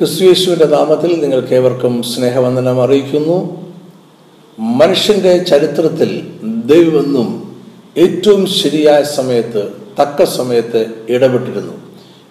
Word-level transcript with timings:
ക്രിസ്തുയേശുവിന്റെ 0.00 0.64
നാമത്തിൽ 0.64 1.20
നിങ്ങൾക്ക് 1.20 1.54
ഏവർക്കും 1.54 2.02
സ്നേഹവന്ദനം 2.02 2.82
അറിയിക്കുന്നു. 2.82 3.64
മനുഷ്യന്റെ 4.58 5.38
ചരിത്രത്തിൽ 5.38 6.32
ദൈവമെന്നും 6.64 7.56
ഏറ്റവും 7.98 8.46
ശരിയായ 8.46 9.02
സമയത്ത് 9.02 9.72
തക്ക 10.00 10.24
സമയത്ത് 10.24 10.86
ഇടപെട്ടിരുന്നു. 11.08 11.72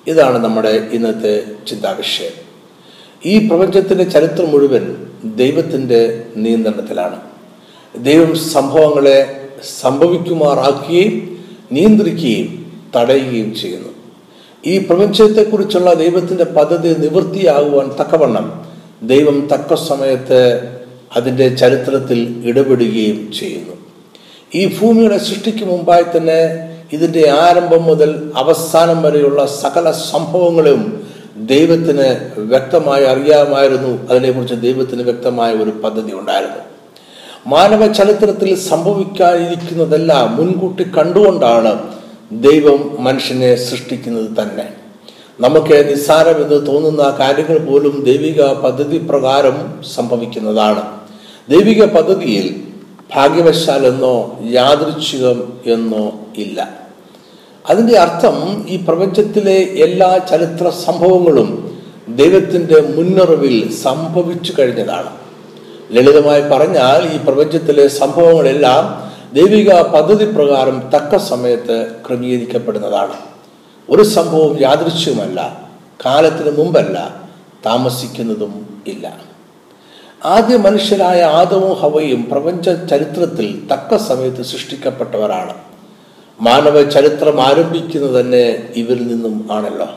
ഇതാണ് 0.08 0.38
നമ്മുടെ 0.38 0.70
ഇന്നത്തെ 0.70 1.44
ചിന്താവിഷയം. 1.68 2.32
ഈ 3.26 3.47
പ്രപഞ്ചത്തിന്റെ 3.47 4.04
ചരിത്രം 4.04 4.51
മുഴുവൻ 4.51 4.95
ദൈവത്തിന്റെ 5.23 6.23
നിയന്ത്രണത്തിലാണ്. 6.36 7.21
ദൈവം 7.97 8.36
സംഭവങ്ങളെ 8.36 9.47
സംഭവിക്കുമാറാക്കുകയും 9.81 11.45
നിയന്ത്രിക്കുകയും 11.71 12.73
തടയുകയും 12.95 13.55
ചെയ്യുന്നു. 13.55 13.98
ഈ 14.66 14.78
പ്രപഞ്ചത്തെക്കുറിച്ചുള്ള 14.78 15.94
ദൈവത്തിന്റെ 15.94 16.44
പദ്ധതി 16.44 16.89
നിവൃത്തിയാകുവാൻ 16.89 17.92
തക്കവണ്ണം 18.02 18.64
ദൈവം 19.04 19.47
തക്ക 19.54 19.75
സമയത്ത് 19.75 20.71
അതിന്റെ 21.16 21.47
ചരിത്രത്തിൽ 21.56 22.43
ഇടപെടുകയും 22.46 23.32
ചെയ്യുന്നു. 23.32 23.75
ഈ 24.56 24.80
ഭൂമിയുടെ 24.80 25.18
സൃഷ്ടിക്ക് 25.18 25.66
മുമ്പായി 25.66 26.04
തന്നെ 26.18 26.69
ഇതിന്റെ 26.93 27.30
ആരംഭം 27.30 27.83
മുതൽ 27.83 28.32
അവസാനം 28.36 29.02
വരെയുള്ള 29.04 29.46
സകല 29.46 29.92
സംഭവങ്ങളും 29.92 31.04
ദൈവത്തിന് 31.38 32.38
വ്യക്തമായി 32.38 33.03
അറിയാമായിരുന്നു. 33.03 34.08
അതിനെക്കുറിച്ച് 34.09 34.55
ദൈവത്തിന് 34.55 35.02
വ്യക്തമായ 35.02 35.52
ഒരു 35.52 35.69
പദ്ധതി 35.69 36.11
ഉണ്ടായിരുന്നു. 36.11 36.61
മാനവ 37.47 37.94
ചരിത്രത്തിൽ 37.94 38.55
സംഭവിക്കാനിരിക്കുന്നതെല്ലാം 38.55 40.38
മുൻകൂട്ടി 40.38 40.83
കണ്ടുകൊണ്ടാണ് 40.83 41.98
ദൈവം 42.31 43.03
മനുഷ്യനെ 43.03 43.56
സൃഷ്ടിക്കുന്നത് 43.56 44.44
തന്നെ. 44.44 44.73
നമുക്ക് 45.39 45.89
നിസ്സാരമെന്ന് 45.89 46.67
തോന്നുന്ന 46.67 47.16
കാര്യങ്ങൾ 47.19 47.58
പോലും 47.58 48.03
ദൈവിക 48.03 48.44
പദ്ധതി 48.44 48.97
പ്രകാരം 48.97 49.83
സംഭവിക്കുന്നതാണ്. 49.95 50.83
ദൈവിക 51.50 51.85
പദ്ധതിയിൽ 51.85 52.61
ഭാഗ്യവശാൽ 53.16 53.85
എന്നോ 53.85 54.39
യാദൃച്ഛികം 54.44 55.53
എന്നോ 55.66 56.11
ഇല്ല. 56.38 56.80
അതിന്റെ 57.69 57.97
അർത്ഥം 57.97 58.66
ഈ 58.69 58.75
പ്രപഞ്ചത്തിലെ 58.75 59.55
എല്ലാ 59.55 60.17
ചരിത്ര 60.17 60.69
സംഭവങ്ങളും 60.69 61.77
ദൈവത്തിന്റെ 62.09 62.81
മുന്നറിവിൽ 62.81 63.72
സംഭവിച്ചു 63.72 64.53
കഴിഞ്ഞതാണ്. 64.59 65.09
ലളിതമായി 65.91 66.41
പറഞ്ഞാൽ 66.41 67.16
ഈ 67.16 67.17
പ്രപഞ്ചത്തിലെ 67.17 67.88
സംഭവങ്ങളെല്ലാം 67.88 69.08
ദൈവിക 69.33 69.81
പദ്ധതി 69.81 70.25
പ്രകാരം 70.31 70.91
തക്ക 70.95 71.17
സമയത്ത് 71.17 71.95
ക്രമീകരിക്കപ്പെടുന്നതാണ്. 72.08 73.13
ഒരു 73.89 74.03
സംഭവം 74.03 74.61
യാദൃശ്യവുമല്ല 74.61 75.69
കാലത്തിന് 76.05 76.58
മുമ്പല്ല 76.58 77.27
താമസിക്കുന്നതും 77.66 78.83
ഇല്ല. 78.88 79.19
ആദ്യ 80.25 80.57
മനുഷ്യരായ 80.57 81.22
ആദവും 81.22 81.73
ഹവയും 81.73 82.23
പ്രപഞ്ച 82.31 82.69
ചരിത്രത്തിൽ 82.69 83.67
തക്ക 83.73 83.97
സമയത്ത് 83.97 84.41
സൃഷ്ടിക്കപ്പെട്ടവരാണ്. 84.41 85.53
മാനവ 86.41 86.89
ചരിത്രം 86.89 87.41
ആരംഭിക്കുന്നത് 87.41 88.22
തന്നെ 88.22 88.69
ഇവരിൽ 88.75 89.07
നിന്നും 89.07 89.47
ആണല്ലോ. 89.52 89.88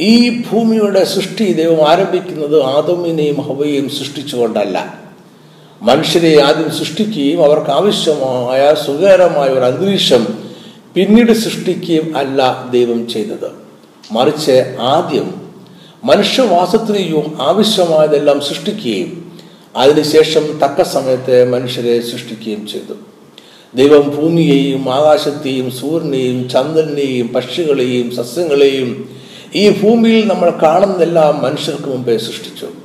ഈ 0.00 0.42
ഭൂമിയുടെ 0.50 1.04
സൃഷ്ടി 1.04 1.52
ദൈവം 1.52 1.88
ആരംഭിക്കുന്നത് 1.88 2.62
ആദമിനെയും 2.62 3.40
ഹവയെയും 3.40 3.88
സൃഷ്ടിച്ചുകൊണ്ടല്ല. 3.90 5.01
മനുഷ്യരെ 5.82 6.40
ആദ്യം 6.42 6.70
സൃഷ്ടിക്കുകയും 6.70 7.44
അവർക്ക് 7.44 7.70
ആവശ്യമായ 7.70 8.74
സുഖകരമായ 8.86 9.48
ഒരു 9.48 9.64
അന്തരീക്ഷം 9.64 10.26
പിന്നീട് 10.94 11.32
സൃഷ്ടിക്കുകയും 11.32 12.16
അല്ല 12.16 12.68
ദൈവം 12.70 13.08
ചെയ്തത്. 13.08 13.48
മറിച്ച് 14.12 14.76
ആദ്യം 14.80 15.28
മനുഷ്യവാസത്തിന് 16.04 17.22
ആവശ്യമായതെല്ലാം 17.40 18.40
സൃഷ്ടിക്കുകയും 18.40 19.10
അതിനുശേഷം 19.76 20.44
തക്ക 20.62 20.82
സമയത്ത് 20.82 21.52
മനുഷ്യരെ 21.52 22.00
സൃഷ്ടിക്കുകയും 22.00 22.66
ചെയ്തു. 22.66 22.94
ദൈവം 23.74 24.04
ഭൂമിയെയും 24.16 24.92
ആകാശത്തെയും 24.92 25.70
സൂര്യനെയും 25.70 26.48
ചന്ദ്രനെയും 26.48 27.28
പക്ഷികളെയും 27.28 28.16
സസ്യങ്ങളെയും 28.16 28.90
ഈ 29.54 29.64
ഭൂമിയിൽ 29.82 30.28
നമ്മൾ 30.28 30.50
കാണുന്നതെല്ലാം 30.62 31.42
മനുഷ്യർക്ക് 31.42 31.88
മുമ്പേ 31.88 32.16
സൃഷ്ടിച്ചു. 32.16 32.81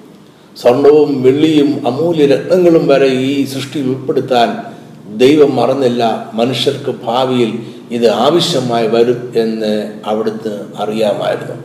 സ്വർണവും 0.62 1.24
വെള്ളിയും 1.24 1.88
അമൂല്യ 1.88 2.26
രത്നങ്ങളും 2.26 2.88
വരെ 2.88 3.08
ഈ 3.08 3.46
സൃഷ്ടി 3.46 3.82
ഉൾപ്പെടുത്താൻ 3.82 4.58
ദൈവം 5.18 5.56
മറന്നില്ല. 5.56 6.32
മനുഷ്യർക്ക് 6.34 6.96
ഭാവിയിൽ 7.04 7.60
ഇത് 7.92 8.12
ആവശ്യമായി 8.12 8.88
വരും 8.88 9.34
എന്ന് 9.36 10.00
അവിടുന്ന് 10.06 10.82
അറിയാമായിരുന്നു. 10.82 11.56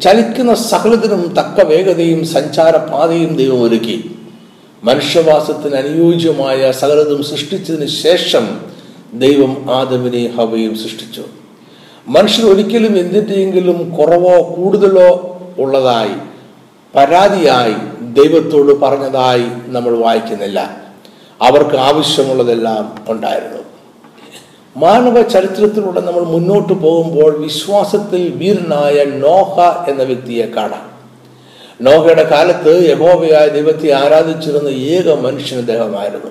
ചലിക്കുന്ന 0.00 0.54
സകലത്തിനും 0.54 1.34
തക്ക 1.38 1.66
വേഗതയും 1.66 2.26
സഞ്ചാരപാതയും 2.26 3.36
ദൈവം 3.36 3.62
ഒരുക്കി. 3.62 4.10
മനുഷ്യവാസത്തിന് 4.84 5.74
അനുയോജ്യമായ 5.74 6.72
സകലതും 6.72 7.22
സൃഷ്ടിച്ചതിന് 7.22 7.86
ശേഷം 7.86 8.60
ദൈവം 9.14 9.66
ആദമിനെ 9.70 10.26
ഹവയും 10.36 10.78
സൃഷ്ടിച്ചു. 10.78 11.22
മനുഷ്യർ 12.08 12.46
ഒരിക്കലും 12.46 12.98
എന്തിന്റെയെങ്കിലും 12.98 13.90
കുറവോ 13.90 14.54
കൂടുതലോ 14.56 15.40
ഉള്ളതായി 15.58 16.27
പരാതിയായി 16.98 17.74
ദൈവത്തോട് 18.12 18.80
പറഞ്ഞതായി 18.80 19.46
നമ്മൾ 19.66 19.98
വായിക്കുന്നില്ല. 19.98 20.76
അവർക്ക് 21.42 21.76
ആവശ്യമുള്ളതെല്ലാം 21.76 23.04
ഉണ്ടായിരുന്നു. 23.08 23.58
മാനവ 24.76 25.22
ചരിത്രത്തിലൂടെ 25.22 26.00
നമ്മൾ 26.00 26.22
മുന്നോട്ട് 26.22 26.72
പോകുമ്പോൾ 26.72 27.38
വിശ്വാസത്തിൽ 27.38 28.32
വീരനായ 28.36 29.04
നോഹ 29.04 29.60
എന്ന 29.90 30.02
വ്യക്തിയെ 30.02 30.46
കാണാം. 30.46 30.98
നോഹയുടെ 31.80 32.22
കാലത്ത് 32.22 32.90
യഹോവയായ 32.90 33.48
ദൈവത്തെ 33.48 33.92
ആരാധിച്ചിരുന്ന 33.92 34.68
ഏക 34.68 35.12
മനുഷ്യൻ 35.20 35.58
അദ്ദേഹമായിരുന്നു. 35.58 36.30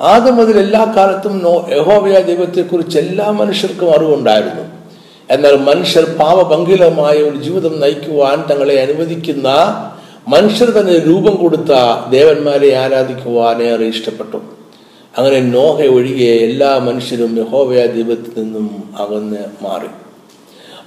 ആദ്യം 0.00 0.36
മുതൽ 0.36 0.58
എല്ലാ 0.58 0.94
കാലത്തും 0.96 1.38
നോ 1.38 1.68
യഹോവയായ 1.72 2.22
ദൈവത്തെക്കുറിച്ച് 2.22 2.98
എല്ലാ 2.98 3.30
മനുഷ്യർക്കും 3.30 3.94
അറിവുണ്ടായിരുന്നു. 3.94 4.64
എന്നാൽ 5.30 5.56
മനുഷ്യർ 5.56 6.04
പാവപങ്കിലമായ 6.20 7.16
ഒരു 7.16 7.36
ജീവിതം 7.36 7.80
നയിക്കുവാൻ 7.80 8.44
തങ്ങളെ 8.50 8.82
അനുവദിക്കുന്ന 8.82 9.48
മനുഷ്യർ 10.28 10.68
തന്നെ 10.70 10.98
രൂപം 11.06 11.36
കൊടുത്ത 11.36 11.72
ദേവന്മാരെ 12.10 12.76
ആരാധിക്കുവാൻ 12.76 13.62
ഏറെ 13.62 13.84
ഇഷ്ടപ്പെട്ടു. 13.84 14.40
അങ്ങനെ 15.18 15.40
നോഹ 15.40 15.82
ഒഴികെ 15.82 16.30
എല്ലാ 16.48 16.78
മനുഷ്യരും 16.78 17.38
യഹോവയ 17.38 17.86
ദൈവത്തിൽ 17.86 18.32
നിന്നും 18.36 18.92
അകന്ന് 18.98 19.42
മാറി. 19.62 19.90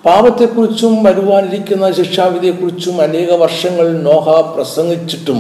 പാപത്തെക്കുറിച്ചും 0.06 1.04
വരുവാനിരിക്കുന്ന 1.04 1.92
ശിക്ഷാവിധിയെക്കുറിച്ചും 1.92 3.02
അനേക 3.02 3.32
വർഷങ്ങൾ 3.34 4.02
നോഹ 4.02 4.42
പ്രസംഗിച്ചിട്ടും 4.56 5.40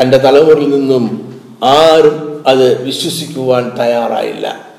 തന്റെ 0.00 0.18
തലമുറയിൽ 0.18 0.70
നിന്നും 0.70 1.36
ആരും 1.62 2.42
അത് 2.46 2.84
വിശ്വസിക്കുവാൻ 2.84 3.72
തയ്യാറായില്ല. 3.78 4.75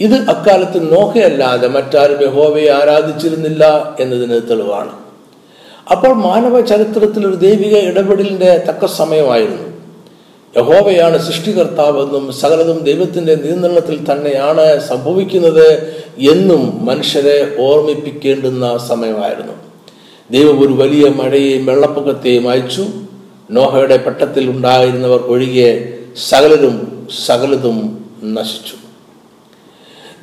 ഇത് 0.00 0.14
അക്കാലത്ത് 0.14 0.92
നോഹയല്ലാതെ 0.92 1.68
മറ്റാരും 1.68 2.22
യഹോവയെ 2.22 2.70
ആരാധിച്ചിരുന്നില്ല 2.72 3.96
എന്നതിന് 4.00 4.40
തെളിവാണ്. 4.50 4.92
അപ്പോൾ 5.90 6.12
മാനവ 6.14 6.60
ചരിത്രത്തിൽ 6.60 7.26
ഒരു 7.26 7.36
ദൈവിക 7.36 7.76
ഇടപെടലിന്റെ 7.76 8.64
തക്ക 8.68 8.86
സമയമായിരുന്നു. 8.86 9.62
യഹോവയാണ് 10.56 11.18
സൃഷ്ടികർത്താവെന്നും 11.18 12.32
സകലതും 12.32 12.78
ദൈവത്തിന്റെ 12.78 13.34
നിയന്ത്രണത്തിൽ 13.34 14.12
തന്നെയാണ് 14.12 14.80
സംഭവിക്കുന്നത് 14.80 15.96
എന്നും 16.18 16.84
മനുഷ്യരെ 16.84 17.56
ഓർമ്മിപ്പിക്കേണ്ടുന്ന 17.60 18.78
സമയമായിരുന്നു. 18.88 19.52
ദൈവം 20.30 20.60
ഒരു 20.60 20.72
വലിയ 20.72 21.08
മഴയെയും 21.08 21.66
വെള്ളപ്പൊക്കത്തെയും 21.66 22.48
അയച്ചു. 22.48 22.86
നോഹയുടെ 23.50 23.96
പട്ടത്തിൽ 23.96 24.50
ഉണ്ടായിരുന്നവർ 24.50 25.18
ഒഴികെ 25.18 25.98
സകലരും 26.30 27.06
സകലതും 27.26 28.06
നശിച്ചു. 28.24 28.83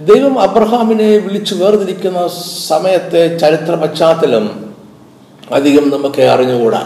ദൈവം 0.10 0.40
അബ്രഹാമിനെ 0.40 1.18
വിളിച്ചു 1.18 1.56
വേർതിരിക്കുന്ന 1.56 2.20
സമയത്തെ 2.68 3.38
ചരിത്ര 3.38 3.74
പശ്ചാത്തലം 3.76 4.46
അധികം 5.54 5.90
നമുക്ക് 5.90 6.22
അറിഞ്ഞുകൂടാ. 6.22 6.82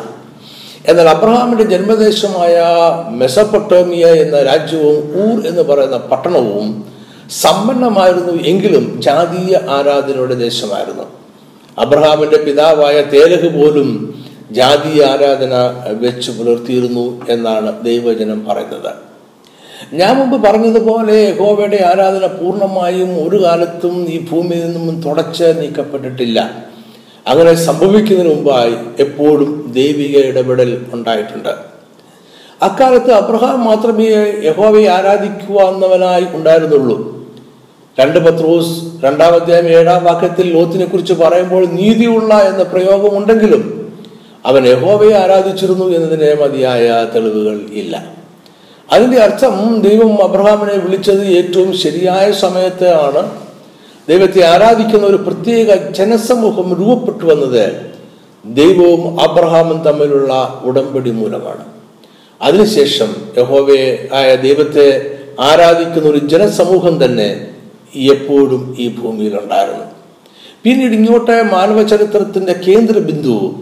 എന്നാൽ 0.90 1.10
അബ്രഹാമിന്റെ 1.10 1.64
ജന്മദേശമായ 1.64 2.64
മെസപ്പൊട്ടോമിയ 3.10 4.06
എന്ന 4.08 4.42
രാജ്യവും 4.42 4.98
ഊർ 5.24 5.48
എന്ന് 5.48 5.62
പറയുന്ന 5.62 5.98
പട്ടണവും 5.98 6.68
സമ്പന്നമായിരുന്നു 7.30 8.44
എങ്കിലും 8.44 9.02
ജാതീയ 9.02 9.54
ആരാധനയുടെ 9.70 10.36
ദേശമായിരുന്നു. 10.36 11.04
അബ്രഹാമിന്റെ 11.80 12.38
പിതാവായ 12.38 13.02
തേലഹ് 13.02 13.50
പോലും 13.60 13.90
ജാതീയ 14.52 15.04
ആരാധന 15.06 15.54
വെച്ച് 15.88 16.32
പുലർത്തിയിരുന്നു 16.32 17.26
എന്നാണ് 17.30 17.84
ദൈവജനം 17.84 18.46
പറയുന്നത്. 18.46 19.15
ഞാൻ 19.94 20.20
മുമ്പ് 20.20 20.48
പറഞ്ഞതുപോലെ 20.48 21.30
യഹോവയുടെ 21.30 21.84
ആരാധന 21.86 22.26
പൂർണമായും 22.26 23.30
ഒരു 23.30 23.44
കാലത്തും 23.44 24.06
ഈ 24.10 24.28
ഭൂമിയിൽ 24.32 24.78
നിന്നും 24.78 25.02
തുടച്ച് 25.02 25.44
നീക്കപ്പെട്ടിട്ടില്ല. 25.44 26.66
അങ്ങനെ 27.28 27.54
സംഭവിക്കുന്നതിന് 27.54 28.36
മുമ്പായി 28.36 28.76
എപ്പോഴും 29.00 29.72
ദൈവിക 29.76 30.18
ഇടപെടൽ 30.18 30.86
ഉണ്ടായിട്ടുണ്ട്. 30.94 31.50
അക്കാലത്ത് 32.62 33.12
അബ്രഹാം 33.12 33.66
മാത്രമേ 33.66 34.06
യഹോവയെ 34.44 34.88
ആരാധിക്കുവാന്നവനായി 34.88 36.28
ഉണ്ടായിരുന്നുള്ളൂ. 36.34 37.28
രണ്ട് 38.00 38.20
പത്രോസ് 38.20 39.06
രണ്ടാം 39.06 39.34
അധ്യായം 39.34 39.68
ഏഴാം 39.70 40.04
വാക്യത്തിൽ 40.04 40.54
ലോത്തിനെ 40.54 40.86
കുറിച്ച് 40.86 41.14
പറയുമ്പോൾ 41.14 41.66
നീതിയുള്ള 41.66 42.34
എന്ന 42.34 42.64
പ്രയോഗമുണ്ടെങ്കിലും 42.64 43.92
അവൻ 44.46 44.68
യഹോവയെ 44.68 45.14
ആരാധിച്ചിരുന്നു 45.18 45.86
എന്നതിന് 45.86 46.42
മതിയായ 46.42 47.08
തെളിവുകൾ 47.16 47.70
ഇല്ല. 47.72 48.15
അതിന്റെ 48.92 49.22
അർത്ഥം 49.22 49.82
ദൈവം 49.82 50.24
അബ്രഹാമിനെ 50.24 50.78
വിളിച്ചത് 50.78 51.26
ഏറ്റവും 51.26 51.78
ശരിയായ 51.78 52.32
സമയത്താണ്. 52.32 53.32
ദൈവത്തെ 54.10 54.46
ആരാധിക്കുന്ന 54.46 55.08
ഒരു 55.08 55.18
പ്രത്യേക 55.18 55.92
ജനസമൂഹം 55.92 56.76
രൂപപ്പെട്ടു 56.76 57.26
വന്നത് 57.26 57.96
ദൈവവും 58.46 59.22
അബ്രഹാമും 59.22 59.84
തമ്മിലുള്ള 59.84 60.62
ഉടമ്പടി 60.64 61.10
മൂലമാണ്. 61.10 61.66
അതിനുശേഷം 62.42 63.16
യഹോവയെ 63.38 64.08
ആയ 64.14 64.36
ദൈവത്തെ 64.36 65.18
ആരാധിക്കുന്ന 65.40 66.10
ഒരു 66.10 66.18
ജനസമൂഹം 66.18 67.06
തന്നെ 67.06 67.48
എപ്പോഴും 67.96 68.76
ഈ 68.80 68.96
ഭൂമിയിൽ 68.96 69.40
ഉണ്ടായിരുന്നു 69.40 69.86
പിന്നീട് 70.64 70.94
ഇങ്ങോട്ട് 70.94 71.44
മാനവ 71.44 71.84
ചരിത്രത്തിന്റെ 71.84 72.54
കേന്ദ്ര 72.54 73.00
ബിന്ദു 73.00 73.56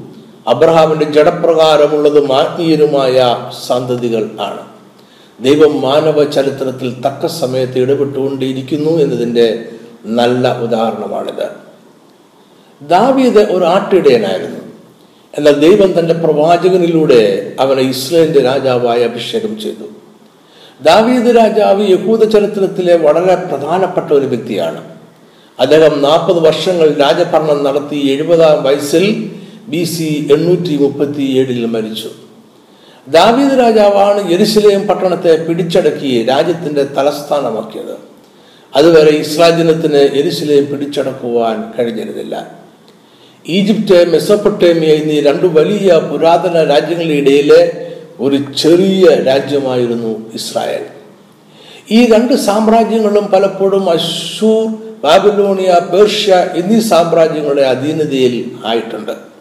അബ്രഹാമിന്റെ 0.47 1.05
ജഡപ്രകാരമുള്ളതും 1.05 2.37
ആത്മീയരുമായ 2.37 3.37
സന്തതികൾ 3.67 4.29
ആണ്. 4.39 4.72
ദൈവം 5.44 5.81
മാനവ 5.81 6.24
ചരിത്രത്തിൽ 6.24 7.01
തക്ക 7.01 7.25
സമയത്ത് 7.25 7.80
ഇടപെട്ടുകൊണ്ടിരിക്കുന്നു 7.80 8.92
എന്നതിന്റെ 8.92 9.66
നല്ല 10.06 10.62
ഉദാഹരണമാണിത്. 10.62 11.48
ദാവീദ് 12.88 13.38
ഒരു 13.38 13.66
ആട്ടിടയനായിരുന്നു. 13.66 14.60
എന്നാൽ 15.38 15.54
ദൈവം 15.54 16.00
തന്റെ 16.00 16.13
പ്രവാചകനിലൂടെ 16.13 17.54
അവനെ 17.60 17.81
ഇസ്രയേലിന്റെ 17.81 18.42
രാജാവായി 18.42 19.04
അഭിഷേകം 19.04 19.60
ചെയ്തു. 19.60 19.86
ദാവീദ് 20.84 21.36
രാജാവ് 21.36 21.90
യഹൂദ 21.90 22.24
ചരിത്രത്തിലെ 22.24 22.95
വളരെ 22.98 23.36
പ്രധാനപ്പെട്ട 23.36 24.13
ഒരു 24.13 24.25
വ്യക്തിയാണ്. 24.25 24.84
അദ്ദേഹം 25.60 26.01
നാൽപ്പത് 26.01 26.40
വർഷങ്ങൾ 26.40 26.94
രാജഭരണം 26.94 27.63
നടത്തി 27.63 27.95
എഴുപതാം 27.95 28.63
വയസ്സിൽ 28.63 29.31
ബി 29.68 29.84
സി 29.84 30.28
എണ്ണൂറ്റി 30.31 30.78
മുപ്പത്തി 30.78 31.22
ഏഴിൽ 31.22 31.66
മരിച്ചു. 31.66 32.10
ദാവീദ് 33.07 33.59
രാജാവാണ് 33.59 34.31
യെരുസലേം 34.31 34.88
പട്ടണത്തെ 34.88 35.45
പിടിച്ചടക്കി 35.47 36.25
രാജ്യത്തിന്റെ 36.29 36.83
തലസ്ഥാനമാക്കിയത്. 36.83 37.97
അതുവരെ 38.75 39.09
ഇസ്രായേൽ 39.09 39.55
ജനത്തിന് 39.55 40.17
യെരുസലേം 40.17 40.65
പിടിച്ചടക്കുവാൻ 40.65 41.73
കഴിഞ്ഞിരുന്നില്ല. 41.79 42.51
ഈജിപ്റ്റ് 43.47 44.11
മെസ്സപ്പൊട്ടേമിയ 44.11 44.94
എന്നീ 44.94 45.21
രണ്ട് 45.21 45.45
വലിയ 45.45 45.94
പുരാതന 45.94 46.63
രാജ്യങ്ങളുടെ 46.63 47.13
ഇടയിലെ 47.13 47.91
ഒരു 48.19 48.38
ചെറിയ 48.57 49.06
രാജ്യമായിരുന്നു 49.23 50.29
ഇസ്രായേൽ. 50.33 50.83
ഈ 51.91 52.11
രണ്ട് 52.13 52.33
സാമ്രാജ്യങ്ങളും 52.33 53.27
പലപ്പോഴും 53.27 53.89
അശൂർ 53.89 54.67
ബാബിലോണിയ 55.03 55.71
പേർഷ്യ 55.94 56.33
എന്നീ 56.56 56.79
സാമ്രാജ്യങ്ങളുടെ 56.79 57.61
അധീനതയിൽ 57.61 58.51
ആയിട്ടുണ്ട്. 58.65 59.32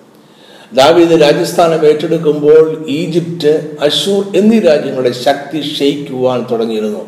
ദാവീദ് 0.75 1.23
രാജസ്ഥാനം 1.23 1.87
ഏറ്റെടുക്കുമ്പോൾ 1.87 2.85
ഈജിപ്റ്റ് 2.89 3.71
അശൂർ 3.81 4.37
എന്നീ 4.37 4.59
രാജ്യങ്ങളുടെ 4.59 5.13
ശക്തി 5.13 5.61
ക്ഷയിക്കുവാൻ 5.61 6.47
തുടങ്ങിയിരുന്നു. 6.51 6.99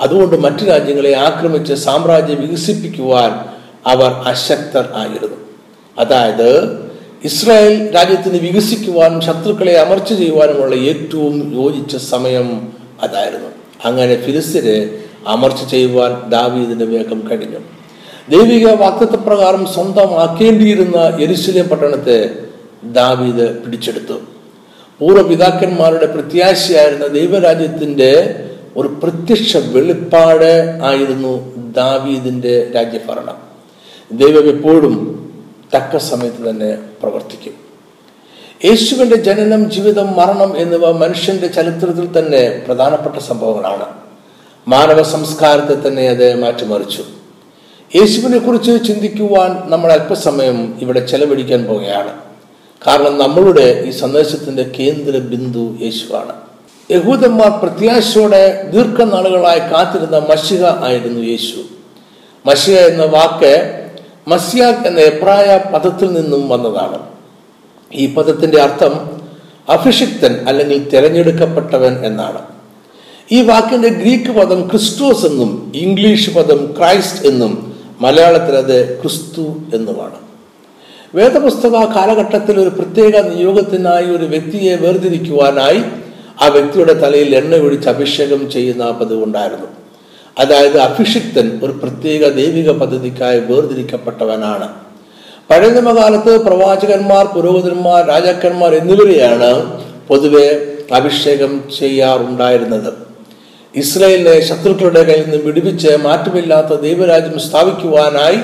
അതുകൊണ്ട് 0.00 0.36
മറ്റു 0.36 0.64
രാജ്യങ്ങളെ 0.64 1.16
ആക്രമിച്ച് 1.16 1.74
സാമ്രാജ്യം 1.74 2.40
വികസിപ്പിക്കുവാൻ 2.40 3.30
അവർ 3.86 4.10
അശക്തർ 4.10 4.88
ആയിരുന്നു. 4.94 5.36
അതായത് 5.98 6.64
ഇസ്രായേൽ 7.24 7.94
രാജ്യത്തിന് 7.94 8.38
വികസിക്കുവാനും 8.38 9.20
ശത്രുക്കളെ 9.20 9.72
അമർച്ച 9.72 10.12
ചെയ്യുവാനുമുള്ള 10.12 10.74
ഏറ്റവും 10.74 11.62
യോജിച്ച 11.62 11.96
സമയം 11.96 12.72
അതായിരുന്നു. 13.02 13.48
അങ്ങനെ 13.84 14.16
ഫിലിസ്തീനെ 14.16 14.90
അമർച്ച 15.26 15.64
ചെയ്യുവാൻ 15.64 16.30
ദാവീദിന് 16.30 16.84
വേഗം 16.84 17.28
കഴിഞ്ഞു. 17.30 17.58
ദൈവിക 18.28 18.68
വാക്തത്വപ്രകാരം 18.68 19.66
സ്വന്തമാക്കേണ്ടിയിരുന്ന 19.66 20.96
എരുസലേം 21.20 21.68
പട്ടണത്തെ 21.68 22.41
ദാവീദ് 22.84 23.58
പിടിച്ചെടുത്തു. 23.58 24.12
പൂർവപിതാക്കന്മാരുടെ 24.98 26.06
പ്രത്യാശയായിരുന്ന 26.06 27.06
ദൈവരാജ്യത്തിന്റെ 27.06 28.44
ഒരു 28.76 28.88
പ്രത്യക്ഷ 28.88 29.56
വെളിപ്പാട് 29.56 30.78
ആയിരുന്നു 30.82 31.52
ദാവീദിന്റെ 31.72 32.70
രാജ്യഭരണം. 32.74 33.36
ദൈവം 34.12 34.48
എപ്പോഴും 34.48 35.22
തക്ക 35.76 35.96
സമയത്ത് 35.96 36.50
തന്നെ 36.50 36.78
പ്രവർത്തിക്കും. 37.02 37.52
യേശുവിന്റെ 38.64 39.16
ജനനം 39.16 39.70
ജീവിതം 39.70 40.16
മരണം 40.16 40.58
എന്നിവ 40.58 40.90
മനുഷ്യന്റെ 40.92 41.46
ചരിത്രത്തിൽ 41.46 42.18
തന്നെ 42.18 42.62
പ്രധാനപ്പെട്ട 42.66 43.16
സംഭവങ്ങളാണ്. 43.16 43.86
മാനവ 44.68 45.02
സംസ്കാരത്തെ 45.02 45.88
തന്നെ 45.88 46.08
അത് 46.08 46.42
മാറ്റിമറിച്ചു. 46.42 47.04
യേശുവിനെ 47.96 48.38
കുറിച്ച് 48.38 48.86
ചിന്തിക്കുവാൻ 48.86 49.70
നമ്മൾ 49.70 49.92
അല്പസമയം 49.92 50.78
ഇവിടെ 50.80 51.06
ചെലവഴിക്കാൻ 51.06 51.64
പോവുകയാണ്. 51.64 52.31
കാരണം 52.86 53.18
നമ്മളുടെ 53.18 53.84
ഈ 53.86 53.90
സന്ദേശത്തിന്റെ 53.90 54.62
കേന്ദ്ര 54.62 55.18
ബിന്ദു 55.18 55.76
യേശുവാണ്. 55.84 56.32
യഹൂദന്മാർ 56.90 57.50
പ്രത്യാശയോടെ 57.50 58.70
ദീർഘനാളുകളായി 58.74 59.58
കാത്തിരുന്ന 59.58 60.18
മഷിക 60.18 60.64
ആയിരുന്നു 60.64 61.20
യേശു. 61.22 61.56
മഷിക 62.46 62.74
എന്ന 62.74 63.04
വാക്ക് 63.04 63.84
മസിയാഖ് 64.28 64.86
എന്ന 64.86 65.00
എബ്രായ 65.00 65.60
പദത്തിൽ 65.74 66.12
നിന്നും 66.12 66.48
വന്നതാണ്. 66.48 66.98
ഈ 67.94 68.14
പദത്തിന്റെ 68.14 68.62
അർത്ഥം 68.62 69.22
അഭിഷിക്തൻ 69.68 70.48
അല്ലെങ്കിൽ 70.48 70.88
തിരഞ്ഞെടുക്കപ്പെട്ടവൻ 70.88 72.06
എന്നാണ്. 72.06 72.42
ഈ 73.32 73.42
വാക്കിന്റെ 73.42 73.88
ഗ്രീക്ക് 73.88 74.30
പദം 74.30 74.68
ക്രിസ്റ്റോസ് 74.68 75.26
എന്നും 75.26 75.72
ഇംഗ്ലീഷ് 75.74 76.30
പദം 76.30 76.74
ക്രൈസ്റ്റ് 76.78 77.26
എന്നും 77.26 77.80
മലയാളത്തിൽ 78.00 78.56
അത് 78.56 79.02
ക്രിസ്തു 79.02 79.40
എന്നുമാണ്. 79.74 80.31
വേദപുസ്തക 81.14 81.70
കാലഘട്ടത്തിൽ 81.70 82.60
ഒരു 82.60 82.68
പ്രത്യേക 82.68 83.20
നിയോഗത്തിനായി 83.20 84.04
ഒരു 84.04 84.24
വ്യക്തിയെ 84.24 84.76
വേർതിരിക്കുവാനായി 84.76 85.82
ആ 86.42 86.46
വ്യക്തിയുടെ 86.46 86.92
തലയിൽ 86.92 87.36
എണ്ണ 87.36 87.56
ഒഴിച്ച് 87.56 87.88
അഭിഷേകം 87.88 88.50
ചെയ്യുന്ന 88.50 88.90
പതിവ് 88.90 89.24
ഉണ്ടായിരുന്നു. 89.24 89.66
അതായത് 90.38 90.78
അഭിഷിക്തൻ 90.78 91.60
ഒരു 91.62 91.72
പ്രത്യേക 91.72 92.28
ദൈവിക 92.28 92.70
പദ്ധതിക്കായി 92.70 93.40
വേർതിരിക്കപ്പെട്ടവനാണ്. 93.40 94.68
പഴയ 95.50 96.36
പ്രവാചകന്മാർ 96.36 97.26
പുരോഹിതന്മാർ 97.26 98.06
രാജാക്കന്മാർ 98.06 98.74
എന്നിവരെയാണ് 98.74 99.80
പൊതുവെ 100.08 100.74
അഭിഷേകം 100.92 101.64
ചെയ്യാറുണ്ടായിരുന്നത്. 101.78 102.92
ഇസ്രയേലിനെ 103.76 104.40
ശത്രുക്കളുടെ 104.40 105.02
കയ്യിൽ 105.02 105.30
നിന്ന് 105.30 105.44
വിടുവിച്ച് 105.44 105.96
മാറ്റമില്ലാത്ത 105.96 106.80
ദൈവരാജ്യം 106.80 107.40
സ്ഥാപിക്കുവാനായി 107.40 108.38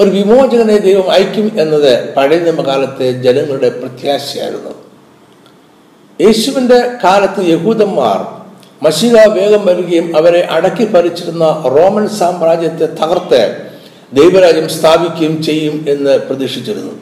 ഒരു 0.00 0.10
വിമോചകനെ 0.10 0.76
ദൈവം 0.78 1.10
അയക്കും 1.10 1.60
എന്നത് 1.60 2.14
പഴയ 2.14 2.38
നിയമകാലത്തെ 2.38 3.12
ജനങ്ങളുടെ 3.12 3.68
പ്രത്യാശയായിരുന്നു. 3.68 4.70
യേശുവിന്റെ 6.20 6.78
കാലത്ത് 7.04 7.44
യഹൂദന്മാർ 7.44 8.44
മഷിക 8.84 9.16
വേഗം 9.28 9.66
വരികയും 9.66 10.16
അവരെ 10.16 10.40
അടക്കി 10.50 10.84
ഭരിച്ചിരുന്ന 10.84 11.44
റോമൻ 11.44 12.08
സാമ്രാജ്യത്തെ 12.08 12.86
തകർത്ത് 12.86 13.56
ദൈവരാജ്യം 14.12 14.68
സ്ഥാപിക്കുകയും 14.68 15.42
ചെയ്യും 15.42 15.84
എന്ന് 15.88 16.18
പ്രതീക്ഷിച്ചിരുന്നു. 16.18 16.92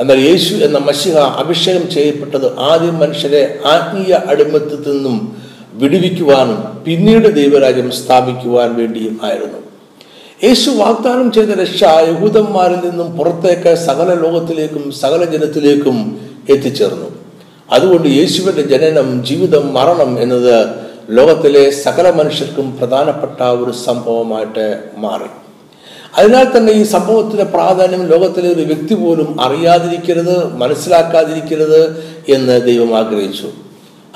എന്നാൽ 0.00 0.18
യേശു 0.18 0.54
എന്ന 0.54 0.78
മഷിക 0.78 1.18
അഭിഷേകം 1.18 1.90
ചെയ്യപ്പെട്ടത് 1.90 2.58
ആദ്യം 2.58 2.98
മനുഷ്യരെ 2.98 3.58
ആത്മീയ 3.66 4.14
അടിമത്തത്തിൽ 4.14 4.92
നിന്നും 4.92 5.42
വിടുവിക്കുവാനും 5.72 6.82
പിന്നീട് 6.84 7.34
ദൈവരാജ്യം 7.34 7.90
സ്ഥാപിക്കുവാൻ 7.90 8.74
വേണ്ടിയും 8.74 9.20
ആയിരുന്നു. 9.22 9.67
യേശു 10.44 10.70
വാഗ്ദാനം 10.70 11.32
ചെയ്ത 11.32 11.48
രക്ഷ 11.48 11.84
യഹൂദന്മാരിൽ 11.84 12.88
നിന്നും 12.88 13.16
പുറത്തേക്ക് 13.16 13.74
സകല 13.74 14.14
ലോകത്തിലേക്കും 14.14 14.92
സകല 14.92 15.24
ജനത്തിലേക്കും 15.24 16.20
എത്തിച്ചേർന്നു. 16.48 17.08
അതുകൊണ്ട് 17.70 18.08
യേശുവിന്റെ 18.08 18.62
ജനനം 18.62 19.24
ജീവിതം 19.24 19.74
മരണം 19.74 20.22
എന്നത് 20.22 20.68
ലോകത്തിലെ 21.10 21.70
സകല 21.70 22.10
മനുഷ്യർക്കും 22.10 22.76
പ്രധാനപ്പെട്ട 22.76 23.42
ഒരു 23.42 23.70
സംഭവമായിട്ട് 23.70 24.84
മാറി. 24.96 25.28
അതിനാൽ 26.18 26.56
തന്നെ 26.56 26.72
ഈ 26.72 26.82
സംഭവത്തിന്റെ 26.82 27.44
പ്രാധാന്യം 27.44 28.06
ലോകത്തിലെ 28.06 28.52
ഒരു 28.52 28.62
വ്യക്തി 28.62 28.94
പോലും 28.94 29.40
അറിയാതിരിക്കരുത് 29.40 30.52
മനസ്സിലാക്കാതിരിക്കരുത് 30.54 32.04
എന്ന് 32.28 32.62
ദൈവം 32.62 32.96
ആഗ്രഹിച്ചു. 32.96 33.48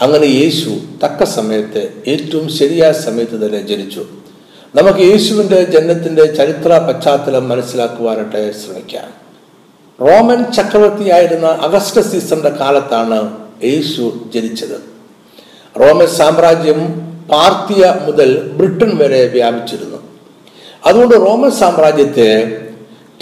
അങ്ങനെ 0.00 0.26
യേശു 0.26 0.70
തക്ക 1.04 1.24
സമയത്ത് 1.24 1.88
ഏറ്റവും 2.06 2.48
ശരിയായ 2.48 2.92
സമയത്ത് 2.92 3.46
തന്നെ 3.46 3.66
ജനിച്ചു. 3.66 4.06
നമുക്ക് 4.74 4.98
യേശുവിന്റെ 4.98 5.64
ജന്മത്തിന്റെ 5.64 6.24
ചരിത്ര 6.26 6.78
പശ്ചാത്തലം 6.78 7.48
മനസ്സിലാക്കുവാനായിട്ട് 7.48 8.54
ശ്രമിക്കാം. 8.58 9.08
റോമൻ 10.06 10.52
ചക്രവർത്തിയായിരുന്ന 10.52 11.46
അഗസ്റ്റ 11.46 12.00
സീസറിന്റെ 12.00 12.48
കാലത്താണ് 12.48 13.36
യേശു 13.64 14.12
ജനിച്ചത്. 14.34 14.78
റോമൻ 15.80 16.06
സാമ്രാജ്യം 16.06 16.80
പാർത്തിയ 17.32 17.94
മുതൽ 18.06 18.42
ബ്രിട്ടൻ 18.42 18.96
വരെ 18.96 19.28
വ്യാപിച്ചിരുന്നു. 19.28 19.96
അതുകൊണ്ട് 20.86 21.14
റോമൻ 21.14 21.50
സാമ്രാജ്യത്തെ 21.50 22.58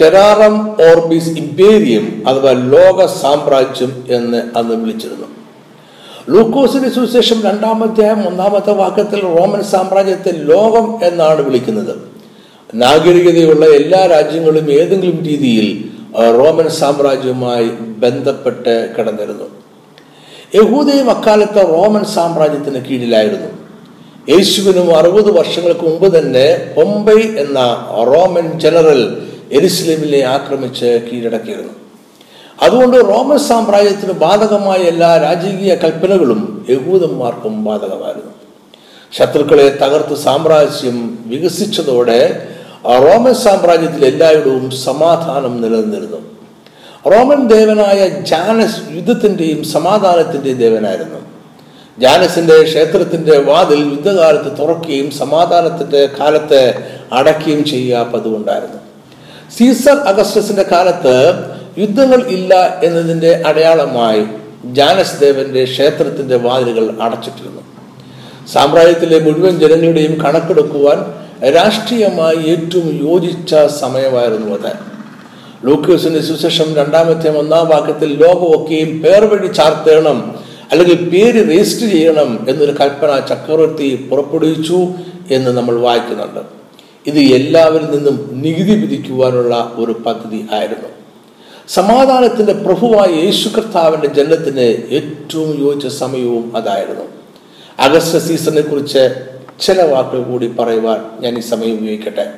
ടെറാറം 0.01 0.71
ഓർബിസ് 0.71 1.29
ഇമ്പേരിയം 1.29 2.25
അഥവാ 2.29 2.51
ലോക 2.51 3.07
സാമ്രാജ്യം 3.07 4.05
എന്ന് 4.09 4.59
അന്ന് 4.59 4.75
വിളിച്ചിരുന്നു. 4.75 5.27
ലൂക്കോസിന് 6.29 6.91
സുവിശേഷം 6.91 7.43
രണ്ടാമത്തെ 7.43 8.11
ഒന്നാമത്തെ 8.11 8.73
വാക്യത്തിൽ 8.73 9.21
റോമൻ 9.21 9.63
സാമ്രാജ്യത്തെ 9.63 10.33
ലോകം 10.33 11.05
എന്നാണ് 11.05 11.43
വിളിക്കുന്നത്. 11.43 11.99
നാഗരികതയുള്ള 12.75 13.67
എല്ലാ 13.67 14.07
രാജ്യങ്ങളും 14.07 14.73
ഏതെങ്കിലും 14.73 15.25
രീതിയിൽ 15.25 15.91
റോമൻ 16.39 16.69
സാമ്രാജ്യവുമായി 16.71 17.69
ബന്ധപ്പെട്ട് 18.05 18.95
കിടന്നിരുന്നു. 18.99 19.45
യഹൂദയും 20.55 21.11
അക്കാലത്ത് 21.11 21.69
റോമൻ 21.69 22.05
സാമ്രാജ്യത്തിന് 22.05 22.85
കീഴിലായിരുന്നു. 22.85 23.51
യേശുവിനും 24.29 24.97
അറുപത് 24.97 25.39
വർഷങ്ങൾക്ക് 25.39 25.81
മുമ്പ് 25.81 26.19
തന്നെ 26.19 26.75
പൊമ്പൈ 26.77 27.23
എന്ന 27.23 27.87
റോമൻ 28.07 28.59
ജനറൽ 28.59 29.23
എരുസലേമിനെ 29.53 30.21
ആക്രമിച്ച് 30.25 31.09
കീഴടക്കിയിരുന്നു. 31.13 31.80
അതുകൊണ്ട് 32.63 32.97
റോമൻ 32.97 33.39
സാമ്രാജ്യത്തിന് 33.39 34.13
ബാധകമായ 34.13 34.79
എല്ലാ 34.79 35.17
രാജകീയ 35.17 35.75
കൽപ്പനകളും 35.75 36.67
യഹൂദന്മാർക്കും 36.71 37.65
ബാധകമായിരുന്നു. 37.65 38.33
ശത്രുക്കളെ 39.13 39.79
തകർത്ത് 39.83 40.17
സാമ്രാജ്യം 40.17 41.19
വികസിച്ചതോടെ 41.27 42.49
റോമൻ 42.85 43.35
സാമ്രാജ്യത്തിൽ 43.35 44.05
എല്ലായിടവും 44.05 44.71
സമാധാനം 44.71 45.63
നിലനിന്നിരുന്നു. 45.63 46.21
റോമൻ 47.07 47.49
ദേവനായ 47.49 48.09
ജാനസ് 48.09 48.81
യുദ്ധത്തിന്റെയും 48.91 49.65
സമാധാനത്തിന്റെയും 49.65 50.59
ദേവനായിരുന്നു. 50.59 51.21
ജാനസിന്റെ 51.99 52.63
ക്ഷേത്രത്തിന്റെ 52.63 53.39
വാതിൽ 53.39 53.79
യുദ്ധകാലത്ത് 53.79 54.59
തുറക്കുകയും 54.59 55.11
സമാധാനത്തിന്റെ 55.11 56.09
കാലത്തെ 56.21 56.63
അടയ്ക്കുകയും 57.13 57.65
ചെയ്യുക 57.65 58.03
പതിവുണ്ടായിരുന്നു 58.03 58.81
സീസർ 59.59 59.97
അഗസ്റ്റസിന്റെ 59.97 60.63
കാലത്ത് 60.63 61.15
യുദ്ധങ്ങൾ 61.79 62.27
ഇല്ല 62.27 62.81
എന്നതിന്റെ 62.85 63.43
അടയാളമായി 63.47 64.25
ജാനസ് 64.65 65.21
ദേവന്റെ 65.21 65.65
ക്ഷേത്രത്തിന്റെ 65.65 66.37
വാതിലുകൾ 66.37 67.03
അടച്ചിട്ടിരുന്നു. 67.03 67.61
സാമ്രാജ്യത്തിലെ 68.53 69.19
മുഴുവൻ 69.19 69.59
ജനങ്ങളുടെയും 69.59 70.21
കണക്കെടുക്കുവാൻ 70.25 71.21
രാഷ്ട്രീയമായി 71.51 72.37
ഏറ്റവും 72.37 73.09
യോജിച്ച 73.09 73.55
സമയമായിരുന്നു 73.55 74.57
അത്. 74.57 74.73
ലൂക്കോസിന്റെ 75.67 76.21
സുശേഷം 76.21 76.75
രണ്ടാമത്തെ 76.75 77.39
ഒന്നാം 77.39 77.69
വാക്യത്തിൽ 77.69 78.23
ലോകമൊക്കെയും 78.23 79.03
പേർ 79.03 79.25
വഴി 79.25 79.47
ചാർത്തേണം 79.47 80.35
അല്ലെങ്കിൽ 80.73 81.11
പേര് 81.11 81.51
രജിസ്റ്റർ 81.51 81.91
ചെയ്യണം 81.91 82.47
എന്നൊരു 82.49 82.73
കൽപ്പന 82.81 83.21
ചക്രവർത്തി 83.21 84.09
പുറപ്പെടുവിച്ചു 84.11 84.87
എന്ന് 85.31 85.51
നമ്മൾ 85.51 85.81
വായിക്കുന്നുണ്ട്. 85.81 86.41
ഇത് 87.07 87.19
എല്ലാവരിൽ 87.19 87.91
നിന്നും 87.91 88.31
നികുതി 88.33 88.81
വിധിക്കുവാനുള്ള 88.81 89.73
ഒരു 89.77 89.93
പദ്ധതി 89.93 90.47
ആയിരുന്നു. 90.53 91.00
സമാധാനത്തിന്റെ 91.69 92.53
പ്രഭുവായ 92.53 93.11
യേശു 93.11 93.49
കർത്താവിന്റെ 93.49 94.07
ജനനത്തിന് 94.07 94.61
ഏറ്റവും 94.95 95.61
യോജിച്ച 95.61 95.87
സമയവും 95.87 96.57
അതായിരുന്നു. 96.57 97.05
അഗസ്റ്റ് 97.79 98.19
സീസണിനെ 98.19 98.61
കുറിച്ച് 98.61 99.27
ചില 99.61 99.83
വാക്കുകൾ 99.83 100.23
കൂടി 100.23 100.49
പറയുവാൻ 100.49 101.05
ഞാൻ 101.21 101.39
ഈ 101.39 101.41
സമയം 101.41 101.75
ഉപയോഗിക്കട്ടെ. 101.75 102.33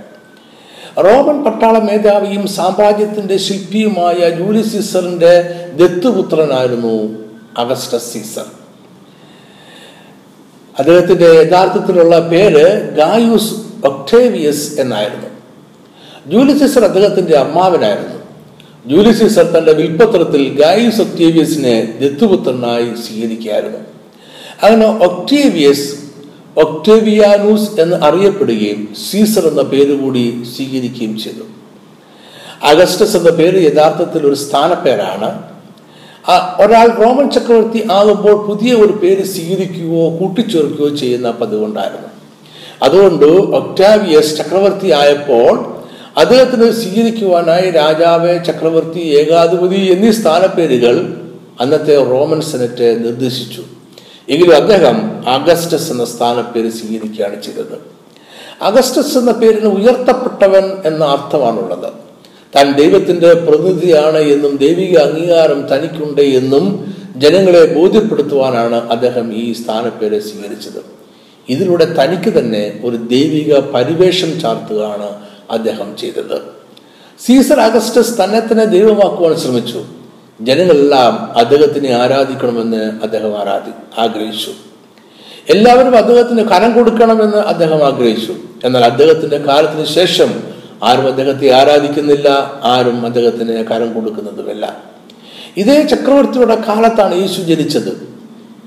റോമൻ 0.99 1.45
പട്ടാള 1.45 1.79
മേധാവിയും 1.79 2.49
സാമ്രാജ്യത്തിന്റെ 2.49 3.37
ശില്പിയുമായ 3.37 4.31
ജൂലി 4.31 4.62
സീസറിന്റെ 4.62 5.64
ദത്തുപുത്രനായിരുന്നു 5.76 7.25
അഗസ്റ്റസ് 7.59 8.12
സീസർ. 8.12 8.45
അദ്ദേഹത്തിന്റെ 10.79 11.26
യഥാർത്ഥത്തിലുള്ള 11.26 12.19
പേര് 12.19 12.95
ഗായൂസ് 12.97 13.55
ഒക്ടേവിയസ് 13.87 14.81
എന്നായിരുന്നു. 14.81 15.29
ജൂലി 16.26 16.59
സീസർ 16.59 16.85
അദ്ദേഹത്തിന്റെ 16.85 17.37
അമ്മാവനായിരുന്നു. 17.37 18.22
ജൂലി 18.90 19.12
സീസർ 19.12 19.42
തന്റെ 19.42 19.72
വിൽപ്പത്രത്തിൽ 19.72 20.60
ഗായൂസ് 20.62 21.00
ഒക്ടേവിയസിനെ 21.00 21.98
ദത്തുപുത്രനായി 22.00 22.84
സ്വീകരിക്കുകയായിരുന്നു. 22.84 23.78
അങ്ങനെ 24.62 24.86
ഒക്ടേവിയസ് 24.86 25.94
ഒക്ടേവിയാനൂസ് 26.56 27.80
എന്ന് 27.80 27.96
അറിയപ്പെടുകയും 27.96 28.88
സീസർ 29.10 29.48
എന്ന 29.48 29.62
പേര് 29.62 30.00
കൂടി 30.00 30.42
സ്വീകരിക്കുകയും 30.56 31.18
ചെയ്തു. 31.18 31.44
അഗസ്റ്റസ് 32.66 33.16
എന്ന 33.16 33.30
പേര് 33.30 33.72
യഥാർത്ഥത്തിൽ 33.72 34.26
ഒരു 34.26 34.34
സ്ഥാനപ്പേരാണ്. 34.34 35.42
ഒരാൾ 36.62 36.88
റോമൻ 36.88 37.30
ചക്രവർത്തി 37.30 37.88
ആകുമ്പോൾ 37.92 38.46
പുതിയ 38.46 38.72
ഒരു 38.72 38.92
പേര് 38.92 39.24
സ്വീകരിക്കുകയോ 39.24 40.16
കൂട്ടിച്ചേർക്കുകയോ 40.16 40.96
ചെയ്യുന്ന 40.96 41.30
പതിവുണ്ടായിരുന്നു. 41.30 42.08
അതുകൊണ്ട് 42.82 43.26
ഒക്ടാവിയസ് 43.60 44.36
ചക്രവർത്തി 44.38 44.90
ആയപ്പോൾ 44.90 45.81
അദ്ദേഹത്തിന് 46.16 46.71
സ്വീകരിക്കുവാനായി 46.71 47.71
രാജാവ് 47.71 48.45
ചക്രവർത്തി 48.45 48.99
ഏകാധിപതി 48.99 49.75
എന്നീ 49.75 50.11
സ്ഥാനപ്പേരുകൾ 50.11 51.16
അന്നത്തെ 51.61 52.04
റോമൻ 52.04 52.40
സെനറ്റ് 52.40 53.04
നിർദ്ദേശിച്ചു. 53.04 53.62
എങ്കിലും 54.28 54.57
അദ്ദേഹം 54.57 55.26
അഗസ്റ്റസ് 55.28 55.92
എന്ന 55.92 56.04
സ്ഥാനപ്പേര് 56.04 56.71
സ്വീകരിക്കുകയാണ് 56.71 57.42
ചെയ്തത്. 57.42 57.76
അഗസ്റ്റസ് 58.62 59.19
എന്ന 59.19 59.33
പേരിന് 59.33 59.66
ഉയർത്തപ്പെട്ടവൻ 59.66 60.64
എന്ന 60.85 61.04
അർത്ഥമാണുള്ളത്. 61.04 61.90
താൻ 62.57 62.73
ദൈവത്തിന്റെ 62.73 63.35
പ്രതിനിധിയാണ് 63.35 64.19
എന്നും 64.19 64.57
ദൈവിക 64.57 64.99
അംഗീകാരം 64.99 65.66
തനിക്കുണ്ട് 65.66 66.21
എന്നും 66.21 66.95
ജനങ്ങളെ 67.16 67.75
ബോധ്യപ്പെടുത്തുവാനാണ് 67.75 68.75
അദ്ദേഹം 68.75 69.35
ഈ 69.35 69.52
സ്ഥാനപ്പേര് 69.52 70.21
സ്വീകരിച്ചത്. 70.21 70.81
ഇതിലൂടെ 71.49 71.85
തനിക്ക് 71.85 72.38
തന്നെ 72.38 72.81
ഒരു 72.85 72.97
ദൈവിക 72.97 73.59
പരിവേഷം 73.59 74.40
ചാർത്തുകയാണ് 74.40 75.31
അദ്ദേഹം 75.52 75.97
ചെയ്തത്. 75.97 76.40
സീസർ 77.26 77.61
അഗസ്റ്റസ് 77.61 78.25
തന്നെ 78.25 78.40
തന്നെ 78.40 78.64
ദൈവമാക്കുവാൻ 78.64 79.37
ശ്രമിച്ചു. 79.37 79.85
ജനങ്ങളെല്ലാം 80.40 81.38
അദ്ദേഹത്തിനെ 81.38 81.92
ആരാധിക്കണമെന്ന് 81.92 82.76
അദ്ദേഹം 82.76 83.40
ആരാധി 83.40 84.00
ആഗ്രഹിച്ചു. 84.00 84.50
എല്ലാവരും 85.50 85.97
അദ്ദേഹത്തിന് 85.97 86.49
കരം 86.49 86.75
കൊടുക്കണമെന്ന് 86.75 87.37
അദ്ദേഹം 87.37 87.87
ആഗ്രഹിച്ചു. 87.87 88.35
എന്നാൽ 88.64 88.85
അദ്ദേഹത്തിന്റെ 88.85 89.38
കാലത്തിന് 89.38 89.85
ശേഷം 89.87 90.42
ആരും 90.82 91.06
അദ്ദേഹത്തെ 91.06 91.50
ആരാധിക്കുന്നില്ല 91.50 92.61
ആരും 92.62 93.06
അദ്ദേഹത്തിന് 93.06 93.64
കരം 93.64 93.92
കൊടുക്കുന്നതുമില്ല. 93.92 94.82
ഇതേ 95.56 95.82
ചക്രവർത്തിയുടെ 95.82 96.54
കാലത്താണ് 96.54 97.14
യേശു 97.21 97.40
ജനിച്ചത്. 97.40 98.09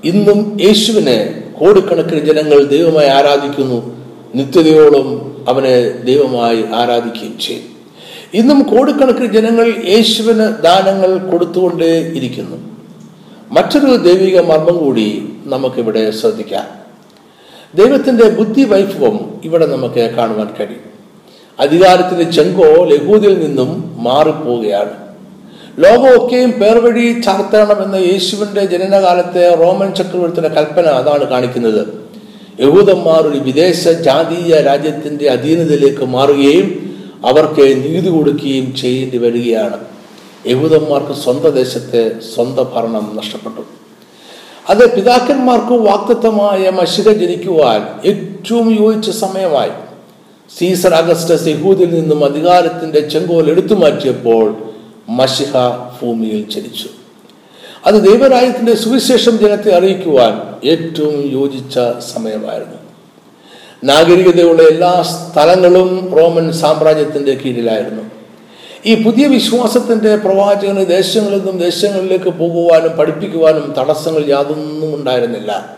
ഇന്നും 0.04 0.58
യേശുവിനെ 0.60 1.52
കോടിക്കണക്കിന് 1.60 2.20
ജനങ്ങൾ 2.20 2.64
ദൈവമായി 2.64 3.08
ആരാധിക്കുന്നു. 3.08 3.96
നിത്യതയോളം 4.34 5.35
അവനെ 5.48 5.88
ദൈവമായി 5.88 6.64
ആരാധിക്കുകയും 6.74 7.38
ചെയ്യും. 7.38 7.76
ഇന്നും 8.34 8.62
കോടിക്കണക്കിന് 8.62 9.26
ജനങ്ങൾ 9.26 9.74
യേശുവിന് 9.88 10.62
ദാനങ്ങൾ 10.62 11.18
കൊടുത്തുകൊണ്ടേ 11.18 11.98
ഇരിക്കുന്നു. 12.00 12.56
മറ്റൊരു 13.50 13.96
ദൈവിക 13.96 14.40
മർമ്മം 14.40 14.78
കൂടി 14.78 15.28
നമുക്കിവിടെ 15.44 16.10
ശ്രദ്ധിക്കാം. 16.10 16.86
ദൈവത്തിന്റെ 17.74 18.28
ബുദ്ധി 18.28 18.64
വൈഭവം 18.64 19.40
ഇവിടെ 19.44 19.66
നമുക്ക് 19.66 20.14
കാണുവാൻ 20.16 20.48
കഴിയും. 20.60 20.96
അധികാരത്തിന്റെ 21.60 22.30
ചെങ്കോ 22.30 22.84
ലഹൂദിൽ 22.84 23.46
നിന്നും 23.46 23.96
മാറിപ്പോവുകയാണ്. 23.98 25.06
ലോകമൊക്കെയും 25.78 26.50
പേർ 26.50 26.78
വഴി 26.78 27.20
ചാർത്തണമെന്ന 27.20 27.96
യേശുവിന്റെ 27.96 28.64
ജനനകാലത്തെ 28.64 29.54
റോമൻ 29.54 29.94
ചക്രവർത്തിയുടെ 29.94 30.48
കൽപ്പന 30.48 30.86
അതാണ് 30.86 31.28
കാണിക്കുന്നത്. 31.28 32.05
യഹൂദന്മാർ 32.60 33.20
ഒരു 33.20 33.38
വിദേശ 33.38 33.88
ജാതീയ 33.88 34.56
രാജ്യത്തിന്റെ 34.56 35.28
അധീനതയിലേക്ക് 35.28 36.04
മാറുകയും 36.04 36.68
അവർക്ക് 37.26 37.62
നീതി 37.62 38.08
കൊടുക്കുകയും 38.08 38.76
ചെയ്യേണ്ടി 38.76 39.18
വരികയാണ്. 39.18 39.84
യഹൂദന്മാർക്ക് 40.46 41.20
സ്വന്തം 41.20 41.50
ദേശത്തെ 41.50 42.20
സ്വന്തം 42.34 42.72
ഭരണം 42.74 43.12
നഷ്ടപ്പെട്ടു. 43.16 43.62
അത് 44.68 44.96
പിതാക്കന്മാർക്ക് 44.96 45.72
വാക്തത്വമായ 45.72 46.70
മഷിക 46.70 47.08
ജനിക്കുവാൻ 47.10 47.80
ഏറ്റവും 48.04 48.70
യോജിച്ച 48.80 49.10
സമയമായി. 49.10 49.70
സീസർ 50.58 50.94
അഗസ്റ്റസ് 50.94 51.46
യഹൂദിൽ 51.46 51.94
നിന്നും 51.94 52.24
അധികാരത്തിന്റെ 52.24 53.00
ചെങ്കോൽ 53.00 53.50
എടുത്തു 53.50 53.74
മാറ്റിയപ്പോൾ 53.74 54.56
മഷിഹ 55.08 55.52
ഭൂമിയിൽ 56.02 56.50
ജനിച്ചു. 56.50 56.88
അത് 57.86 57.94
ദൈവരാജ്യത്തിന്റെ 57.94 58.76
സുവിശേഷം 58.76 59.38
ജനത്തെ 59.38 59.76
അറിയിക്കുവാൻ 59.76 60.54
ഏറ്റവും 60.64 61.30
യോജിച്ച 61.32 61.74
സമയമായിരുന്നു. 62.14 62.76
നാഗരികതയുള്ള 63.84 64.62
എല്ലാ 64.62 65.02
സ്ഥലങ്ങളും 65.02 66.14
റോമൻ 66.16 66.52
സാമ്രാജ്യത്തിന്റെ 66.52 67.34
കീഴിലായിരുന്നു. 67.34 68.02
ഈ 68.86 69.02
പുതിയ 69.02 69.26
വിശ്വാസത്തിന്റെ 69.26 70.16
പ്രവാചകന് 70.16 70.86
ദേശങ്ങളിൽ 70.86 71.36
നിന്നും 71.36 71.58
ദേശങ്ങളിലേക്ക് 71.58 72.30
പോകുവാനും 72.30 72.96
പഠിപ്പിക്കുവാനും 72.96 73.74
തടസ്സങ്ങൾ 73.78 74.28
യാതൊന്നും 74.28 74.94
ഉണ്ടായിരുന്നില്ല. 74.94 75.76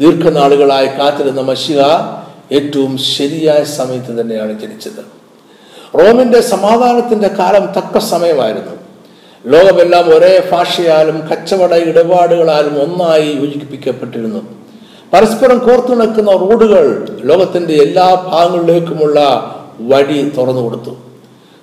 ദീർഘനാളുകളായി 0.00 0.86
കാത്തിരുന്ന 0.86 1.40
മഷിക 1.40 1.80
ഏറ്റവും 2.52 2.98
ശരിയായ 2.98 3.64
സമയത്ത് 3.64 4.20
തന്നെയാണ് 4.20 4.60
ജനിച്ചത്. 4.60 5.20
റോമിന്റെ 5.98 6.40
സമാധാനത്തിന്റെ 6.40 7.28
കാലം 7.28 7.66
തക്ക 7.66 7.98
സമയമായിരുന്നു. 7.98 8.79
ലോകമെല്ലാം 9.46 10.04
ഒരേ 10.04 10.48
ഭാഷയാലും 10.52 11.20
കച്ചവട 11.28 11.74
ഇടപാടുകളാലും 11.74 12.82
ഒന്നായി 12.82 13.32
യോജിപ്പിക്കപ്പെട്ടിരുന്നു. 13.32 14.40
പരസ്പരം 15.12 15.58
കോർത്തുണക്കുന്ന 15.58 16.30
റോഡുകൾ 16.30 17.08
ലോകത്തിന്റെ 17.24 17.74
എല്ലാ 17.74 18.14
ഭാഗങ്ങളിലേക്കുമുള്ള 18.14 19.18
വഴി 19.80 20.32
തുറന്നു 20.36 20.60
കൊടുത്തു. 20.60 20.96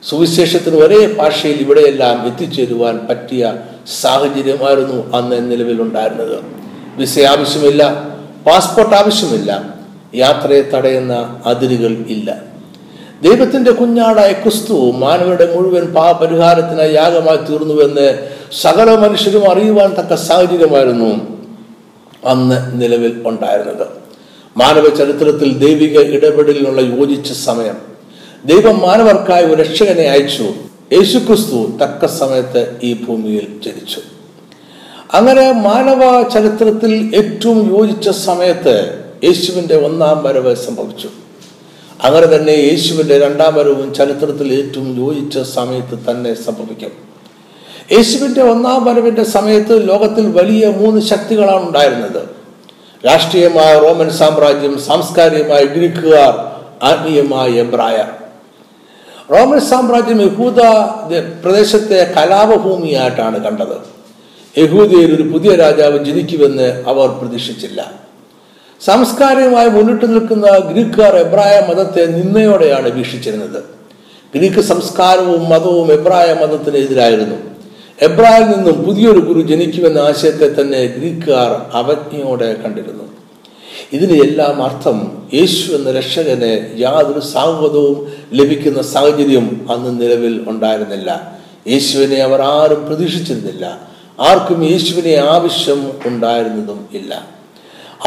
സുവിശേഷത്തിന് 0.10 0.76
ഒരേ 0.76 1.14
ഭാഷയിൽ 1.14 1.62
ഇവിടെയെല്ലാം 1.62 2.28
എത്തിച്ചേരുവാൻ 2.28 3.08
പറ്റിയ 3.10 3.54
സാഹചര്യമായിരുന്നു 4.02 5.18
അന്ന് 5.18 5.52
നിലവിലുണ്ടായിരുന്നത്. 5.52 6.40
വിസ 6.98 7.20
ആവശ്യമില്ല 7.20 8.08
പാസ്പോർട്ട് 8.48 8.96
ആവശ്യമില്ല 8.96 9.76
യാത്രയെ 10.16 10.62
തടയുന്ന 10.62 11.42
അതിരുകൾ 11.46 11.92
ഇല്ല. 11.92 12.57
ദൈവത്തിന്റെ 13.24 13.72
കുഞ്ഞാടായ 13.72 14.32
ക്രിസ്തു 14.32 14.92
മാനവരുടെ 14.92 15.56
മുഴുവൻ 15.56 15.94
പാപരിഹാരത്തിനായി 15.94 16.94
യാഗമായി 16.94 17.38
തീർന്നുവെന്ന് 17.38 18.28
സകല 18.62 18.96
മനുഷ്യരും 18.96 19.52
അറിയുവാൻ 19.52 19.94
തക്ക 19.94 20.16
സാഹചര്യമായിരുന്നു 20.16 21.38
അന്ന് 22.26 22.82
നിലവിൽ 22.82 23.22
ഉണ്ടായിരുന്നത്. 23.26 23.88
മാനവ 24.58 24.96
ചരിത്രത്തിൽ 24.96 25.58
ദൈവിക 25.58 26.00
ഇടപെടലിനുള്ള 26.00 26.82
യോജിച്ച 26.82 27.32
സമയം. 27.32 27.78
ദൈവം 28.46 28.80
മാനവർക്കായി 28.80 29.46
ഒരു 29.46 29.62
രക്ഷകനെ 29.62 30.04
അയച്ചു. 30.04 30.44
യേശുക്രിസ്തു 30.94 31.78
തക്ക 31.84 32.06
സമയത്ത് 32.06 32.78
ഈ 32.84 32.94
ഭൂമിയിൽ 32.94 33.48
ജനിച്ചു. 33.66 34.02
അങ്ങനെ 35.14 35.52
മാനവ 35.52 36.30
ചരിത്രത്തിൽ 36.30 37.12
ഏറ്റവും 37.16 37.78
യോജിച്ച 37.78 38.10
സമയത്ത് 38.10 39.04
യേശുവിന്റെ 39.24 39.78
ഒന്നാം 39.78 40.24
വരവ് 40.24 40.56
സംഭവിച്ചു. 40.56 41.10
അങ്ങനെ 42.04 42.36
തന്നെ 42.36 42.52
യേശുവിന്റെ 42.52 43.20
രണ്ടാം 43.20 43.54
വരവും 43.54 43.94
ചരിത്രത്തിൽ 43.94 44.54
ഏറ്റവും 44.54 45.06
യോജിച്ച 45.06 45.40
സമയത്ത് 45.40 46.12
തന്നെ 46.12 46.34
സംഭവിക്കും. 46.34 46.92
യേശുവിന്റെ 47.92 48.42
ഒന്നാം 48.42 48.86
വരവിന്റെ 48.86 49.24
സമയത്ത് 49.24 49.90
ലോകത്തിൽ 49.90 50.32
വലിയ 50.32 50.68
മൂന്ന് 50.68 51.02
ശക്തികളാണ് 51.02 51.68
ഉണ്ടായിരുന്നത്. 51.68 52.22
രാഷ്ട്രീയമായ 53.06 53.80
റോമൻ 53.80 54.10
സാമ്രാജ്യം 54.10 54.80
സാംസ്കാരികമായ 54.80 55.64
ഗ്രീക്കുകാർ 55.64 56.34
ആത്മീയമായ 56.84 57.50
എബ്രായർ. 57.50 58.10
റോമൻ 59.32 59.60
സാമ്രാജ്യം 59.60 60.22
യഹൂദ 60.22 60.60
പ്രദേശത്തെ 61.44 62.14
കലാപഭൂമിയായിട്ടാണ് 62.18 63.44
കണ്ടത്. 63.44 63.78
യഹൂദയിൽ 64.58 65.16
ഒരു 65.16 65.24
പുതിയ 65.24 65.56
രാജാവ് 65.56 66.06
ജനിക്കുമെന്ന് 66.06 66.84
അവർ 66.88 67.10
പ്രതീക്ഷിച്ചില്ല. 67.10 68.07
സാംസ്കാരികമായി 68.82 69.70
മുന്നിട്ട് 69.70 70.14
നിൽക്കുന്ന 70.14 70.48
ഗ്രീക്കുകാർ 70.58 71.16
എബ്രായ 71.16 71.66
മതത്തെ 71.70 72.06
നിന്നയോടെയാണ് 72.06 72.92
വീക്ഷിച്ചിരുന്നത്. 72.92 73.64
ഗ്രീക്ക് 74.36 74.60
സംസ്കാരവും 74.60 75.50
മതവും 75.50 75.92
എബ്രായ 75.92 76.34
മതത്തിനെതിരായിരുന്നു 76.34 77.36
എബ്രായിൽ 78.02 78.44
നിന്നും 78.44 78.86
പുതിയൊരു 78.86 79.20
ഗുരു 79.20 79.42
ജനിക്കുമെന്ന 79.42 79.98
ആശയത്തെ 79.98 80.62
തന്നെ 80.62 80.86
ഗ്രീക്കുകാർ 80.86 81.62
അവജ്ഞയോടെ 81.74 82.56
കണ്ടിരുന്നു. 82.66 83.04
ഇതിന് 83.94 84.24
എല്ലാം 84.24 84.64
അർത്ഥം 84.64 85.28
യേശു 85.34 85.72
എന്ന 85.72 85.92
രക്ഷകന് 85.92 86.80
യാതൊരു 86.80 87.20
സാഹൃദവും 87.20 88.08
ലഭിക്കുന്ന 88.34 88.82
സാഹചര്യം 88.82 89.68
അന്ന് 89.72 90.02
നിലവിൽ 90.02 90.46
ഉണ്ടായിരുന്നില്ല. 90.48 91.38
യേശുവിനെ 91.68 92.16
അവർ 92.16 92.42
ആരും 92.42 92.86
പ്രതീക്ഷിച്ചിരുന്നില്ല. 92.88 93.88
ആർക്കും 94.20 94.64
യേശുവിനെ 94.64 95.16
ആവശ്യം 95.16 95.92
ഉണ്ടായിരുന്നതും 96.06 96.90
ഇല്ല. 96.94 97.37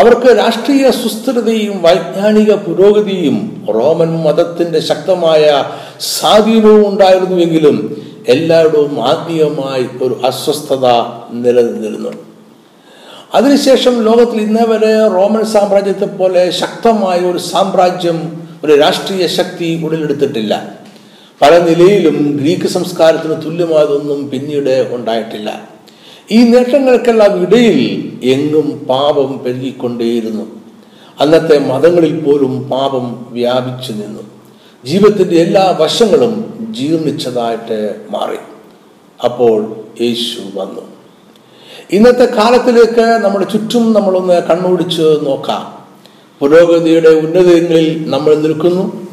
അവർക്ക് 0.00 0.38
രാഷ്ട്രീയ 0.38 0.90
സുസ്ഥിരതയും 0.90 1.82
വൈജ്ഞാനിക 1.82 2.54
പുരോഗതിയും 2.54 3.66
റോമൻ 3.74 4.22
മതത്തിന്റെ 4.22 4.80
ശക്തമായ 4.80 5.64
സ്വാധീനവും 6.00 6.88
ഉണ്ടായിരുന്നുവെങ്കിലും 6.88 8.06
എല്ലായിടവും 8.28 9.06
ആത്മീയമായി 9.06 9.86
ഒരു 10.02 10.20
അസ്വസ്ഥത 10.24 10.86
നിലനിന്നിരുന്നു. 11.32 12.10
അതിനുശേഷം 13.34 14.04
ലോകത്തിൽ 14.04 14.40
ഇന്നേ 14.40 14.64
വരെ 14.64 15.08
റോമൻ 15.08 15.44
സാമ്രാജ്യത്തെ 15.44 16.04
പോലെ 16.04 16.50
ശക്തമായ 16.50 17.18
ഒരു 17.18 17.38
സാമ്രാജ്യം 17.38 18.42
ഒരു 18.64 18.76
രാഷ്ട്രീയ 18.76 19.26
ശക്തി 19.26 19.82
ഉടലെടുത്തിട്ടില്ല. 19.84 20.74
പല 21.42 21.58
നിലയിലും 21.58 22.36
ഗ്രീക്ക് 22.40 22.66
സംസ്കാരത്തിന് 22.66 23.42
തുല്യമായതൊന്നും 23.42 24.30
പിന്നീട് 24.30 24.88
ഉണ്ടായിട്ടില്ല. 24.92 25.69
ഈ 26.32 26.44
നേട്ടങ്ങൾക്കെല്ലാം 26.44 27.42
ഇടയിൽ 27.42 28.18
എങ്ങും 28.22 28.86
പാപം 28.88 29.44
പെരുകിക്കൊണ്ടേയിരുന്നു. 29.44 30.46
അന്നത്തെ 31.20 31.58
മതങ്ങളിൽ 31.58 32.20
പോലും 32.20 32.68
പാപം 32.70 33.26
വ്യാപിച്ചു 33.30 33.92
നിന്നു. 33.92 34.22
ജീവിതത്തിന്റെ 34.84 35.36
എല്ലാ 35.36 35.76
വശങ്ങളും 35.80 36.54
ജീർണിച്ചതായിട്ട് 36.78 37.96
മാറി. 38.10 38.36
അപ്പോൾ 39.24 39.76
യേശു 40.00 40.58
വന്നു. 40.58 40.80
ഇന്നത്തെ 41.90 42.24
കാലത്തിലേക്ക് 42.24 43.00
നമ്മുടെ 43.00 43.44
ചുറ്റും 43.44 43.92
നമ്മളൊന്ന് 43.92 44.42
കണ്ണോടിച്ച് 44.42 45.02
നോക്കാം. 45.02 45.84
പുരോഗതിയുടെ 46.38 47.08
ഉന്നതങ്ങളിൽ 47.08 48.10
നമ്മൾ 48.10 48.34
നിൽക്കുന്നു. 48.34 49.06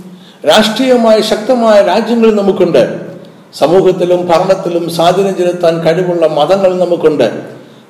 രാഷ്ട്രീയമായ 0.47 1.21
ശക്തമായ 1.21 1.81
രാജ്യങ്ങൾ 1.81 2.35
നമുക്കുണ്ട്. 2.35 3.06
സമൂഹത്തിലും 3.53 4.27
ഭരണത്തിലും 4.27 4.89
സ്വാധീനം 4.89 5.37
ചെലുത്താൻ 5.37 5.79
കഴിവുള്ള 5.79 6.27
മതങ്ങൾ 6.27 6.85
നമുക്കുണ്ട്. 6.85 7.41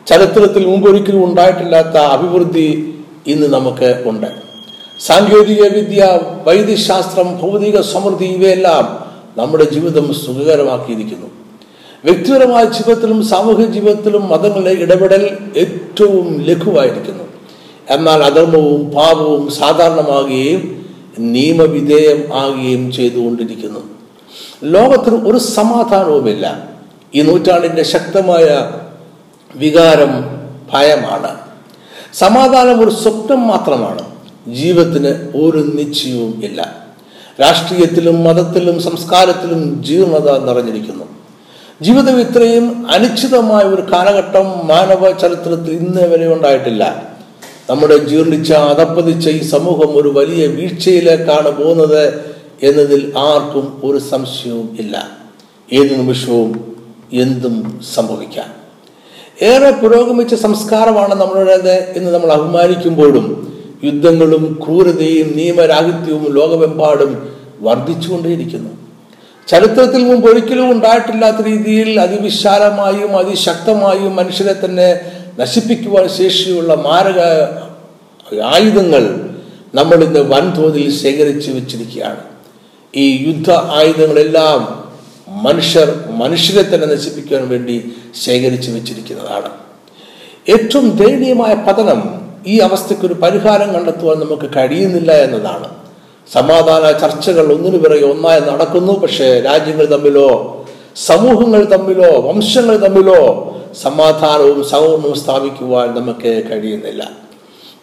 ചരിത്രത്തിൽ 0.07 0.65
മുമ്പൊരിക്കലും 0.65 1.25
ഉണ്ടായിട്ടില്ലാത്ത 1.25 1.97
അഭിവൃദ്ധി 1.97 2.93
ഇന്ന് 3.27 3.47
നമുക്ക് 3.47 4.03
ഉണ്ട്. 4.05 4.27
സാങ്കേതിക 4.99 5.61
വിദ്യ 5.61 6.19
വൈദ്യശാസ്ത്രം 6.47 7.39
ഭൗതിക 7.41 7.81
സമൃദ്ധി 7.81 8.25
ഇവയെല്ലാം 8.25 9.07
നമ്മുടെ 9.37 9.63
ജീവിതം 9.63 10.13
സുഖകരമാക്കിയിരിക്കുന്നു. 10.13 11.27
വ്യക്തിപരമായ 12.05 12.63
ജീവിതത്തിലും 12.63 13.25
സാമൂഹിക 13.25 13.65
ജീവിതത്തിലും 13.65 14.29
മതങ്ങളുടെ 14.29 14.69
ഇടപെടൽ 14.69 15.37
ഏറ്റവും 15.57 16.41
ലഘുവായിരിക്കുന്നു. 16.41 17.23
എന്നാൽ 17.89 18.23
അധർമ്മവും 18.23 18.91
പാപവും 18.91 19.51
സാധാരണമാകുകയും 19.51 20.85
നിയമവിധേയം 21.19 22.33
ആകുകയും 22.33 22.91
ചെയ്തുകൊണ്ടിരിക്കുന്നു. 22.91 23.96
ലോകത്തിന് 24.63 25.27
ഒരു 25.27 25.37
സമാധാനവുമില്ല. 25.37 26.69
ഈ 27.15 27.21
നൂറ്റാണ്ടിന്റെ 27.21 27.83
ശക്തമായ 27.83 28.71
വികാരം 29.55 30.39
ഭയമാണ്. 30.73 31.37
സമാധാനം 32.13 32.83
ഒരു 32.83 32.89
സ്വപ്നം 32.89 33.47
മാത്രമാണ്. 33.47 34.01
ജീവിതത്തിന് 34.47 35.37
ഒരു 35.37 35.57
നിശ്ചയവും 35.57 36.41
ഇല്ല. 36.43 36.75
രാഷ്ട്രീയത്തിലും 37.41 38.23
മതത്തിലും 38.23 38.81
സംസ്കാരത്തിലും 38.81 39.83
ജീർണത 39.83 40.37
നിറഞ്ഞിരിക്കുന്നു. 40.37 41.05
ജീവിതം 41.81 42.19
ഇത്രയും 42.19 42.87
അനിശ്ചിതമായ 42.91 43.63
ഒരു 43.63 43.81
കാലഘട്ടം 43.91 44.67
മാനവ 44.67 45.11
ചരിത്രത്തിൽ 45.11 45.71
ഇന്ന് 45.71 46.07
വരെ 46.07 46.33
ഉണ്ടായിട്ടില്ല. 46.33 47.03
നമ്മുടെ 47.69 47.97
ജീർണിച്ച 47.97 48.53
അതപ്പതിച്ച 48.53 49.29
ഈ 49.29 49.41
സമൂഹം 49.41 49.97
ഒരു 49.97 50.09
വലിയ 50.09 50.47
വീഴ്ചയിലേക്കാണ് 50.47 51.51
പോകുന്നത് 51.51 52.36
എന്നതിൽ 52.63 53.13
ആർക്കും 53.17 53.81
ഒരു 53.83 53.97
സംശയവും 53.97 54.77
ഇല്ല. 54.79 55.09
ഏത് 55.73 55.99
നിമിഷവും 55.99 56.75
എന്തും 57.13 57.81
സംഭവിക്കാം. 57.95 58.67
ഏറെ 59.41 59.71
പുരോഗമിച്ച 59.71 60.33
സംസ്കാരമാണ് 60.33 61.15
നമ്മളുടേത് 61.15 61.71
എന്ന് 61.71 62.11
നമ്മൾ 62.11 62.31
അഭിമാനിക്കുമ്പോഴും 62.31 63.47
യുദ്ധങ്ങളും 63.83 64.59
ക്രൂരതയും 64.65 65.33
നിയമരാഹിത്യവും 65.35 66.33
ലോകമെമ്പാടും 66.33 67.29
വർദ്ധിച്ചുകൊണ്ടേയിരിക്കുന്നു. 67.61 68.69
ചരിത്രത്തിൽ 69.47 70.03
മുമ്പ് 70.03 70.29
ഒരിക്കലും 70.29 70.71
ഉണ്ടായിട്ടില്ലാത്ത 70.71 71.37
രീതിയിൽ 71.45 71.99
അതിവിശാലമായും 71.99 73.17
അതിശക്തമായും 73.17 74.15
മനുഷ്യരെ 74.15 74.65
തന്നെ 74.65 74.99
നശിപ്പിക്കുവാൻ 75.39 76.09
ശേഷിയുള്ള 76.09 76.75
മാരക 76.75 77.19
ആയുധങ്ങൾ 78.39 79.29
നമ്മൾ 79.75 80.03
ഇന്ന് 80.03 80.19
വൻതോതിൽ 80.19 80.91
ശേഖരിച്ചു 80.91 81.51
വെച്ചിരിക്കുകയാണ്. 81.51 82.36
ഈ 82.97 83.25
യുദ്ധ 83.27 83.51
ആയുധങ്ങളെല്ലാം 83.51 84.59
മനുഷ്യർ 85.43 85.87
മനുഷ്യരെ 86.09 86.75
തന്നെ 86.75 86.87
നശിപ്പിക്കാൻ 86.87 87.49
വേണ്ടി 87.49 87.91
ശേഖരിച്ചു 88.25 88.71
വെച്ചിരിക്കുന്നതാണ്. 88.71 89.49
ഏറ്റവും 90.49 90.97
ദയനീയമായ 90.97 91.53
പതനം 91.55 92.21
ഈ 92.47 92.59
അവസ്ഥയ്ക്ക് 92.59 93.05
ഒരു 93.05 93.13
പരിഹാരം 93.13 93.73
കണ്ടെത്തുവാൻ 93.73 94.19
നമുക്ക് 94.19 94.47
കഴിയുന്നില്ല 94.55 95.11
എന്നതാണ്. 95.11 95.69
സമാധാന 96.33 96.91
ചർച്ചകൾ 96.91 97.53
ഒന്നിനു 97.53 97.77
പിറകെ 97.77 98.05
ഒന്നായി 98.05 98.39
നടക്കുന്നു 98.39 98.93
പക്ഷേ 98.93 99.39
രാജ്യങ്ങൾ 99.39 99.85
തമ്മിലോ 99.85 100.29
സമൂഹങ്ങൾ 100.95 101.63
തമ്മിലോ 101.63 102.21
വംശങ്ങൾ 102.21 102.77
തമ്മിലോ 102.77 103.21
സമാധാനവും 103.83 104.69
സഹകരണവും 104.69 105.15
സ്ഥാപിക്കുവാൻ 105.15 105.87
നമുക്ക് 105.95 106.43
കഴിയുന്നില്ല. 106.51 107.11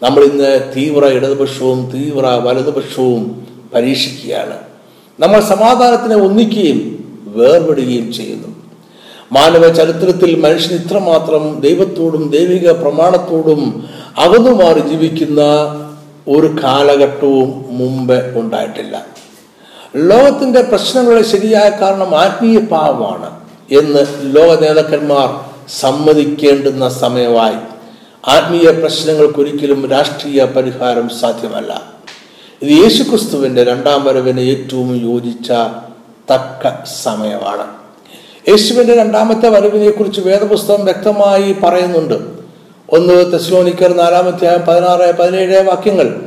നമ്മൾ 0.03 0.25
ഇന്ന് 0.25 0.53
തീവ്ര 0.77 1.05
ഇടതുപക്ഷവും 1.07 1.91
തീവ്ര 1.95 2.27
വലതുപക്ഷവും 2.27 3.47
പരീക്ഷിക്കുകയാണ്. 3.75 4.74
നമ്മൾ 5.21 5.41
സമാധാനത്തിനെ 5.41 6.17
ഒന്നിക്കുകയും 6.17 6.81
വേർപെടുകയും 7.27 8.13
ചെയ്യുന്നു. 8.13 8.49
മാനവ 9.33 9.73
ചരിത്രത്തിൽ 9.73 10.41
മനുഷ്യൻ 10.41 10.79
ഇത്രമാത്രം 10.79 11.61
ദൈവത്തോടും 11.61 12.31
ദൈവിക 12.31 12.71
പ്രമാണത്തോടും 12.71 13.89
അകന്നുമാറി 14.19 14.81
ജീവിക്കുന്ന 14.81 15.41
ഒരു 16.29 16.57
കാലഘട്ടവും 16.65 17.65
മുമ്പ് 17.69 18.39
ഉണ്ടായിട്ടില്ല. 18.39 19.07
ലോകത്തിന്റെ 19.97 20.63
പ്രശ്നങ്ങളുടെ 20.63 21.23
ശരിയായ 21.23 21.69
കാരണം 21.69 22.17
ആത്മീയ 22.17 22.59
പാവമാണ് 22.59 23.31
എന്ന് 23.75 24.07
ലോക 24.23 24.61
നേതാക്കന്മാർ 24.61 25.41
സമ്മതിക്കേണ്ടുന്ന 25.69 26.89
സമയമായി. 26.89 27.57
ആത്മീയ 28.29 28.71
പ്രശ്നങ്ങൾക്കൊരിക്കലും 28.71 29.89
രാഷ്ട്രീയ 29.89 30.45
പരിഹാരം 30.45 31.09
സാധ്യമല്ല. 31.09 31.94
ഇത് 32.65 32.73
യേശുക്രിസ്തുവിന്റെ 32.73 33.65
രണ്ടാം 33.65 34.05
വരവിന് 34.05 34.41
ഏറ്റവും 34.41 35.13
യോജിച്ച 35.13 35.51
തക്ക 36.31 36.85
സമയമാണ്. 37.03 37.67
യേശുവിന്റെ 38.51 38.97
രണ്ടാമത്തെ 38.97 39.49
വരവിനെ 39.49 39.91
കുറിച്ച് 39.91 40.21
വേദപുസ്തകം 40.21 40.85
വ്യക്തമായി 40.85 41.53
പറയുന്നുണ്ട്. 41.53 42.15
ഒന്ന് 42.93 43.33
തെസ്ലോനിക്കർ 43.33 43.97
നാലാമത്തെ 43.97 44.57
പതിനാറ് 44.57 45.19
പതിനേഴ് 45.19 45.63
വാക്യങ്ങൾ. 45.63 46.21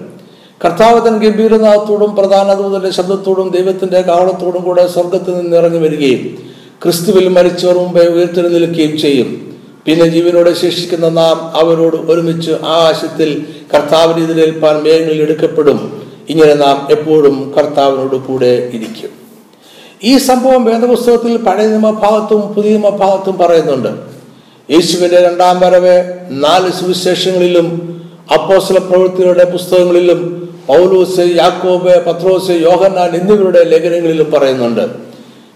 കർത്താവ് 0.65 1.05
തൻ 1.05 1.17
ഗംഭീരനാഥത്തോടും 1.17 2.15
പ്രധാന 2.15 2.53
ദൂതന്റെ 2.53 2.91
ശബ്ദത്തോടും 2.91 3.49
ദൈവത്തിന്റെ 3.49 4.01
കാവളത്തോടും 4.01 4.63
കൂടെ 4.63 4.87
സ്വർഗത്തിൽ 4.87 5.37
നിന്ന് 5.37 5.57
ഇറങ്ങി 5.57 5.79
വരികയും 5.79 6.37
ക്രിസ്തുവിൽ 6.83 7.27
മരിച്ചവർ 7.27 7.75
മുമ്പേ 7.75 8.05
ഉയർത്തെഴുന്നേൽക്കുകയും 8.05 8.97
ചെയ്യും. 8.97 9.57
പിന്നെ 9.85 10.05
ജീവനോടെ 10.05 10.53
ശേഷിക്കുന്ന 10.53 11.09
നാം 11.09 11.57
അവരോട് 11.57 11.95
ഒരുമിച്ച് 11.95 12.51
ആകാശത്തിൽ 12.51 13.45
കർത്താവിന് 13.73 14.31
എതിരേൽപ്പാൻ 14.31 14.83
മേഘങ്ങളിൽ 14.83 15.21
എടുക്കപ്പെടും. 15.21 16.06
ഇങ്ങനെ 16.29 16.53
നാം 16.53 16.87
എപ്പോഴും 16.91 17.53
കർത്താവിനോട് 17.57 18.15
കൂടെ 18.15 18.69
ഇരിക്കും. 18.73 19.09
ഈ 20.03 20.17
സംഭവം 20.17 20.65
വേദപുസ്തകത്തിൽ 20.65 21.37
പഴയ 21.37 21.67
നിയമഭാഗത്തും 21.67 22.41
പുതിയ 22.41 22.77
നിയമഭാഗത്തും 22.77 23.37
പറയുന്നുണ്ട്. 23.37 23.87
യേശുവിന്റെ 24.73 25.29
രണ്ടാം 25.29 25.59
വരവ് 25.59 26.03
നാല് 26.29 26.71
സുവിശേഷങ്ങളിലും 26.71 27.97
അപ്പോസ്തല 28.33 28.77
പ്രവൃത്തികളുടെ 28.77 29.43
പുസ്തകങ്ങളിലും 29.43 30.49
പൗലൂസ് 30.67 31.19
യാക്കോബ് 31.19 32.05
പത്രോസ് 32.05 32.51
യോഹന്നാൻ 32.51 33.15
എന്നിവരുടെ 33.15 33.63
ലേഖനങ്ങളിലും 33.63 34.31
പറയുന്നുണ്ട്. 34.31 34.87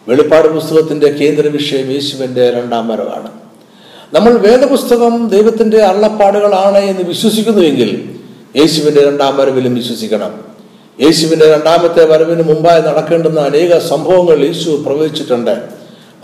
വെളിപ്പാട് 0.07 0.47
പുസ്തകത്തിന്റെ 0.47 1.07
കേന്ദ്ര 1.07 1.47
വിഷയം 1.47 1.91
യേശുവിന്റെ 1.91 2.51
രണ്ടാം 2.51 2.87
വരവാണ്. 2.87 3.31
നമ്മൾ 4.13 4.37
വേദപുസ്തകം 4.37 5.27
ദൈവത്തിന്റെ 5.27 5.77
അള്ളപ്പാടുകളാണ് 5.77 6.77
എന്ന് 6.77 7.03
വിശ്വസിക്കുന്നുവെങ്കിൽ 7.03 8.15
യേശുവിന്റെ 8.55 9.05
രണ്ടാം 9.05 9.37
വരവിലും 9.37 9.75
വിശ്വസിക്കണം. 9.75 10.50
യേശുവിന്റെ 11.01 11.53
രണ്ടാമത്തെ 11.53 12.05
വരവിന് 12.05 12.43
മുമ്പായി 12.43 12.81
നടക്കേണ്ടുന്ന 12.81 13.39
അനേക 13.39 13.77
സംഭവങ്ങൾ 13.77 14.45
യേശു 14.45 14.83
പ്രവചിച്ചിട്ടുണ്ട്. 14.85 15.51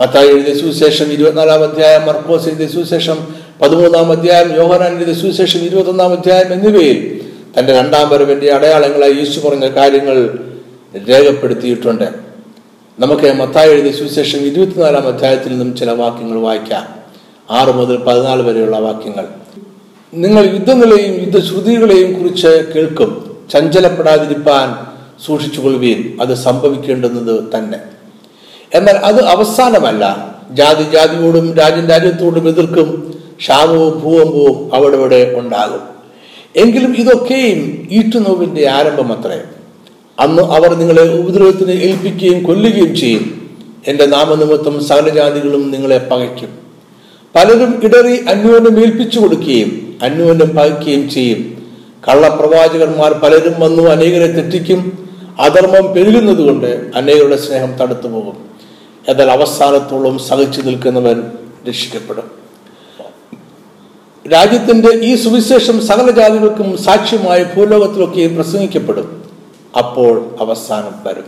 മത്തായി 0.00 0.28
എഴുതിയ 0.28 0.54
സുവിശേഷം 0.54 1.12
ഇരുപത്തിനാലാം 1.12 1.62
അധ്യായം 1.62 2.06
മർക്കോസ് 2.06 2.48
എഴുതിയ 2.48 2.66
സുവിശേഷം 2.66 3.18
പതിമൂന്നാം 3.62 4.12
അധ്യായം 4.12 4.56
യോഹനാൻ 4.56 4.96
എഴുതിയ 4.96 5.14
സുവിശേഷം 5.14 5.60
ഇരുപത്തൊന്നാം 5.60 6.12
അധ്യായം 6.12 6.52
എന്നിവയിൽ 6.52 7.20
തന്റെ 7.58 7.78
രണ്ടാം 7.78 8.08
വരവിന്റെ 8.08 8.52
അടയാളങ്ങളായി 8.52 9.12
യേശു 9.12 9.40
പറഞ്ഞ 9.40 9.68
കാര്യങ്ങൾ 9.68 10.38
രേഖപ്പെടുത്തിയിട്ടുണ്ട്. 11.08 12.08
നമുക്ക് 12.98 13.32
മത്തായി 13.32 13.70
എഴുതിയ 13.70 13.92
സുവിശേഷം 13.92 14.38
ഇരുപത്തിനാലാം 14.38 15.08
അധ്യായത്തിൽ 15.08 15.48
നിന്നും 15.48 15.76
ചില 15.76 15.90
വാക്യങ്ങൾ 15.90 16.38
വായിക്കാം. 16.38 16.88
ആറ് 17.50 17.68
മുതൽ 17.68 17.96
പതിനാല് 17.96 18.42
വരെയുള്ള 18.42 18.78
വാക്യങ്ങൾ. 18.78 19.24
നിങ്ങൾ 20.14 20.44
യുദ്ധങ്ങളെയും 20.44 21.20
യുദ്ധശ്രുതികളെയും 21.20 22.18
കുറിച്ച് 22.18 22.72
കേൾക്കും. 22.74 23.37
ചഞ്ചലപ്പെടാതിരിപ്പാൻ 23.50 24.86
സൂക്ഷിച്ചുകൊള്ളുകയും 25.26 26.18
അത് 26.20 26.34
സംഭവിക്കേണ്ടുന്നത് 26.34 27.44
തന്നെ. 27.58 27.78
എന്നാൽ 28.74 28.94
അത് 28.94 29.24
അവസാനമല്ല. 29.24 30.34
ജാതി 30.50 30.82
ജാതിയോടും 30.82 31.54
രാജ്യം 31.54 31.86
രാജ്യത്തോടും 31.86 32.48
എതിർക്കും. 32.48 33.14
ക്ഷാമവും 33.38 34.00
ഭൂകമ്പവും 34.00 34.74
അവിടെ 34.74 34.96
ഇവിടെ 34.96 35.34
ഉണ്ടാകും. 35.36 35.80
എങ്കിലും 36.56 36.94
ഇതൊക്കെയും 36.96 37.88
ഈറ്റുനോവിന്റെ 37.90 38.68
ആരംഭം 38.68 39.12
അത്രേ 39.12 39.40
അന്ന് 40.18 40.42
അവർ 40.42 40.74
നിങ്ങളെ 40.74 41.18
ഉപദ്രവത്തിന് 41.18 41.70
ഏൽപ്പിക്കുകയും 41.70 42.42
കൊല്ലുകയും 42.42 42.96
ചെയ്യും. 42.96 43.50
എന്റെ 43.86 44.06
നാമനിമിത്തം 44.06 44.84
സകലജാതികളും 44.84 45.70
നിങ്ങളെ 45.70 45.98
പകയ്ക്കും. 45.98 46.48
പലരും 47.34 47.80
ഇടറി 47.84 48.24
അന്യോന്യം 48.28 48.80
ഏൽപ്പിച്ചു 48.82 49.20
കൊടുക്കുകയും 49.20 49.98
അന്യോന്യം 50.02 50.48
പകയ്ക്കുകയും 50.48 51.10
ചെയ്യും. 51.10 51.57
കള്ളപ്രവാചകന്മാർ 52.08 53.12
പലരും 53.12 53.60
വന്നു 53.60 53.82
അനേകരെ 53.82 54.26
തെറ്റിക്കും. 54.26 55.08
അധർമ്മം 55.40 55.94
പെരുകുന്നത് 55.94 56.38
കൊണ്ട് 56.38 56.90
അനേകരുടെ 56.94 57.36
സ്നേഹം 57.36 57.74
തടുത്തു 57.74 58.08
പോകും. 58.08 58.50
എന്നാൽ 59.08 59.30
അവസാനത്തോളം 59.30 60.18
സഹിച്ചു 60.18 60.60
നിൽക്കുന്നവൻ 60.60 61.22
രക്ഷിക്കപ്പെടും. 61.68 62.30
രാജ്യത്തിന്റെ 64.32 64.88
ഈ 64.88 65.14
സുവിശേഷം 65.14 65.86
സകല 65.86 66.10
ജാതികൾക്കും 66.10 66.76
സാക്ഷ്യമായി 66.76 67.44
ഭൂലോകത്തിലൊക്കെയും 67.44 68.34
പ്രസംഗിക്കപ്പെടും. 68.34 69.24
അപ്പോൾ 69.78 70.36
അവസാനം 70.40 70.94
വരും. 71.04 71.24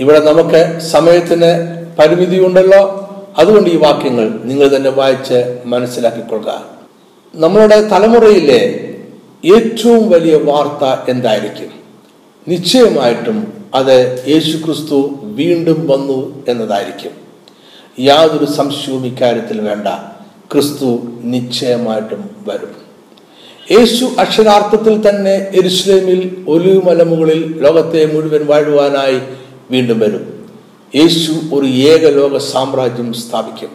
ഇവിടെ 0.00 0.18
നമുക്ക് 0.18 0.80
സമയത്തിന് 0.80 1.80
പരിമിതിയുണ്ടല്ലോ. 1.98 3.10
അതുകൊണ്ട് 3.38 3.70
ഈ 3.70 3.76
വാക്യങ്ങൾ 3.76 4.40
നിങ്ങൾ 4.44 4.76
തന്നെ 4.76 4.90
വായിച്ച് 4.90 5.58
മനസ്സിലാക്കിക്കൊള്ളുക. 5.64 6.64
നമ്മളുടെ 7.34 7.82
തലമുറയിലെ 7.88 8.89
ഏറ്റവും 9.44 10.10
വലിയ 10.10 10.36
വാർത്ത 10.36 11.10
എന്തായിരിക്കും? 11.10 11.70
നിശ്ചയമായിട്ടും 12.48 13.52
അത് 13.74 14.24
യേശുക്രിസ്തു 14.28 15.18
വീണ്ടും 15.22 15.88
വന്നു 15.88 16.44
എന്നതായിരിക്കും. 16.48 17.10
യാതൊരു 18.00 18.44
സംശയവും 18.44 19.06
ഇക്കാര്യത്തിൽ 19.06 19.60
വേണ്ട. 19.60 19.88
ക്രിസ്തു 20.52 21.02
നിശ്ചയമായിട്ടും 21.20 22.30
വരും. 22.48 22.90
യേശു 23.78 24.04
അക്ഷരാർത്ഥത്തിൽ 24.18 25.08
തന്നെ 25.08 25.34
എരുസ്ലേമിൽ 25.34 26.44
ഒലിവ് 26.48 26.88
മലമുകളിൽ 26.88 27.60
ലോകത്തെ 27.62 28.06
മുഴുവൻ 28.06 28.46
വാഴുവാനായി 28.46 29.20
വീണ്ടും 29.70 29.98
വരും. 29.98 30.48
യേശു 30.94 31.32
ഒരു 31.54 31.66
ഏകലോക 31.66 32.38
സാമ്രാജ്യം 32.38 33.12
സ്ഥാപിക്കും. 33.12 33.70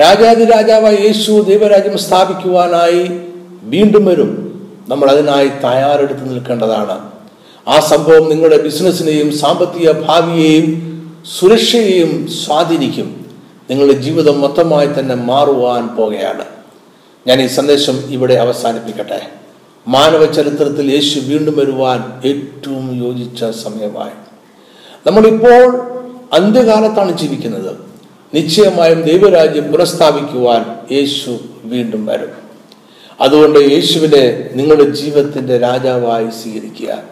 രാജാതി 0.00 0.44
രാജാവായ 0.44 0.94
യേശു 0.94 1.44
ദൈവരാജ്യം 1.48 1.98
സ്ഥാപിക്കുവാനായി 1.98 3.20
വീണ്ടും 3.62 4.04
വരും. 4.04 4.49
നമ്മൾ 4.90 5.10
അതിനായി 5.10 5.48
തയ്യാറെടുത്ത് 5.48 6.30
നിൽക്കേണ്ടതാണ്. 6.30 7.10
ആ 7.68 7.80
സംഭവം 7.80 8.28
നിങ്ങളുടെ 8.28 8.62
ബിസിനസ്സിനെയും 8.62 9.38
സാമ്പത്തിക 9.38 9.90
ഭാവിയെയും 9.90 10.90
സുരക്ഷയെയും 11.38 12.28
സ്വാധീനിക്കും. 12.28 13.26
നിങ്ങളുടെ 13.70 13.98
ജീവിതം 13.98 14.40
മൊത്തമായി 14.40 14.86
തന്നെ 14.86 15.14
മാറുവാൻ 15.14 15.88
പോകുകയാണ്. 15.88 16.44
ഞാൻ 17.26 17.42
ഈ 17.42 17.46
സന്ദേശം 17.46 17.96
ഇവിടെ 18.12 18.34
അവസാനിപ്പിക്കട്ടെ. 18.34 19.22
മാനവ 19.88 20.32
ചരിത്രത്തിൽ 20.32 20.94
യേശു 20.94 21.20
വീണ്ടും 21.20 21.56
വരുവാൻ 21.56 22.22
ഏറ്റവും 22.24 23.06
യോജിച്ച 23.06 23.44
സമയമായി. 23.44 24.12
നമ്മളിപ്പോൾ 25.06 25.80
അന്ത്യകാലത്താണ് 26.32 27.18
ജീവിക്കുന്നത്. 27.18 27.76
നിശ്ചയമായും 28.34 29.02
ദൈവരാജ്യം 29.02 29.72
പുനഃസ്ഥാപിക്കുവാൻ 29.72 30.76
യേശു 30.92 31.38
വീണ്ടും 31.64 32.06
വരും. 32.06 32.49
അതുകൊണ്ട് 33.20 33.58
യേശുവിനെ 33.58 34.50
നിങ്ങളുടെ 34.52 34.84
ജീവിതത്തിന്റെ 34.84 35.58
രാജാവായി 35.58 36.26
സ്വീകരിക്കുക. 36.42 37.02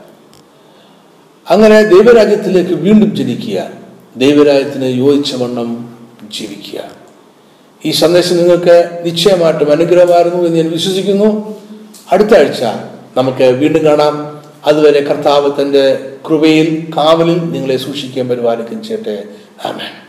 അങ്ങനെ 1.50 1.82
ദൈവരാജ്യത്തിലേക്ക് 1.82 2.74
വീണ്ടും 2.74 3.16
ജനിക്കുക 3.16 3.70
ദൈവരാജ്യത്തിന് 4.16 4.84
യോജിച്ച 4.84 5.34
വണ്ണം 5.34 5.98
ജീവിക്കുക. 6.32 6.80
ഈ 7.84 7.90
സന്ദേശം 7.90 8.36
നിങ്ങൾക്ക് 8.36 9.02
നിശ്ചയമായിട്ടും 9.04 9.70
അനുഗ്രഹമായിരുന്നു 9.70 10.44
എന്ന് 10.44 10.56
ഞാൻ 10.56 10.70
വിശ്വസിക്കുന്നു. 10.70 11.54
അടുത്ത 12.12 12.34
ആഴ്ച 12.34 12.62
നമുക്ക് 13.16 13.44
വീണ്ടും 13.44 13.84
കാണാം. 13.84 14.42
അതുവരെ 14.66 15.00
കർത്താവ് 15.00 15.62
തന്റെ 15.62 16.12
കൃപയിൽ 16.28 16.92
കാവലിൽ 16.96 17.38
നിങ്ങളെ 17.38 17.76
സൂക്ഷിക്കാൻ 17.76 18.28
പരിപാലിക്കും 18.28 18.84
ചേട്ടെ 18.84 19.24
ആമേൻ. 19.64 20.07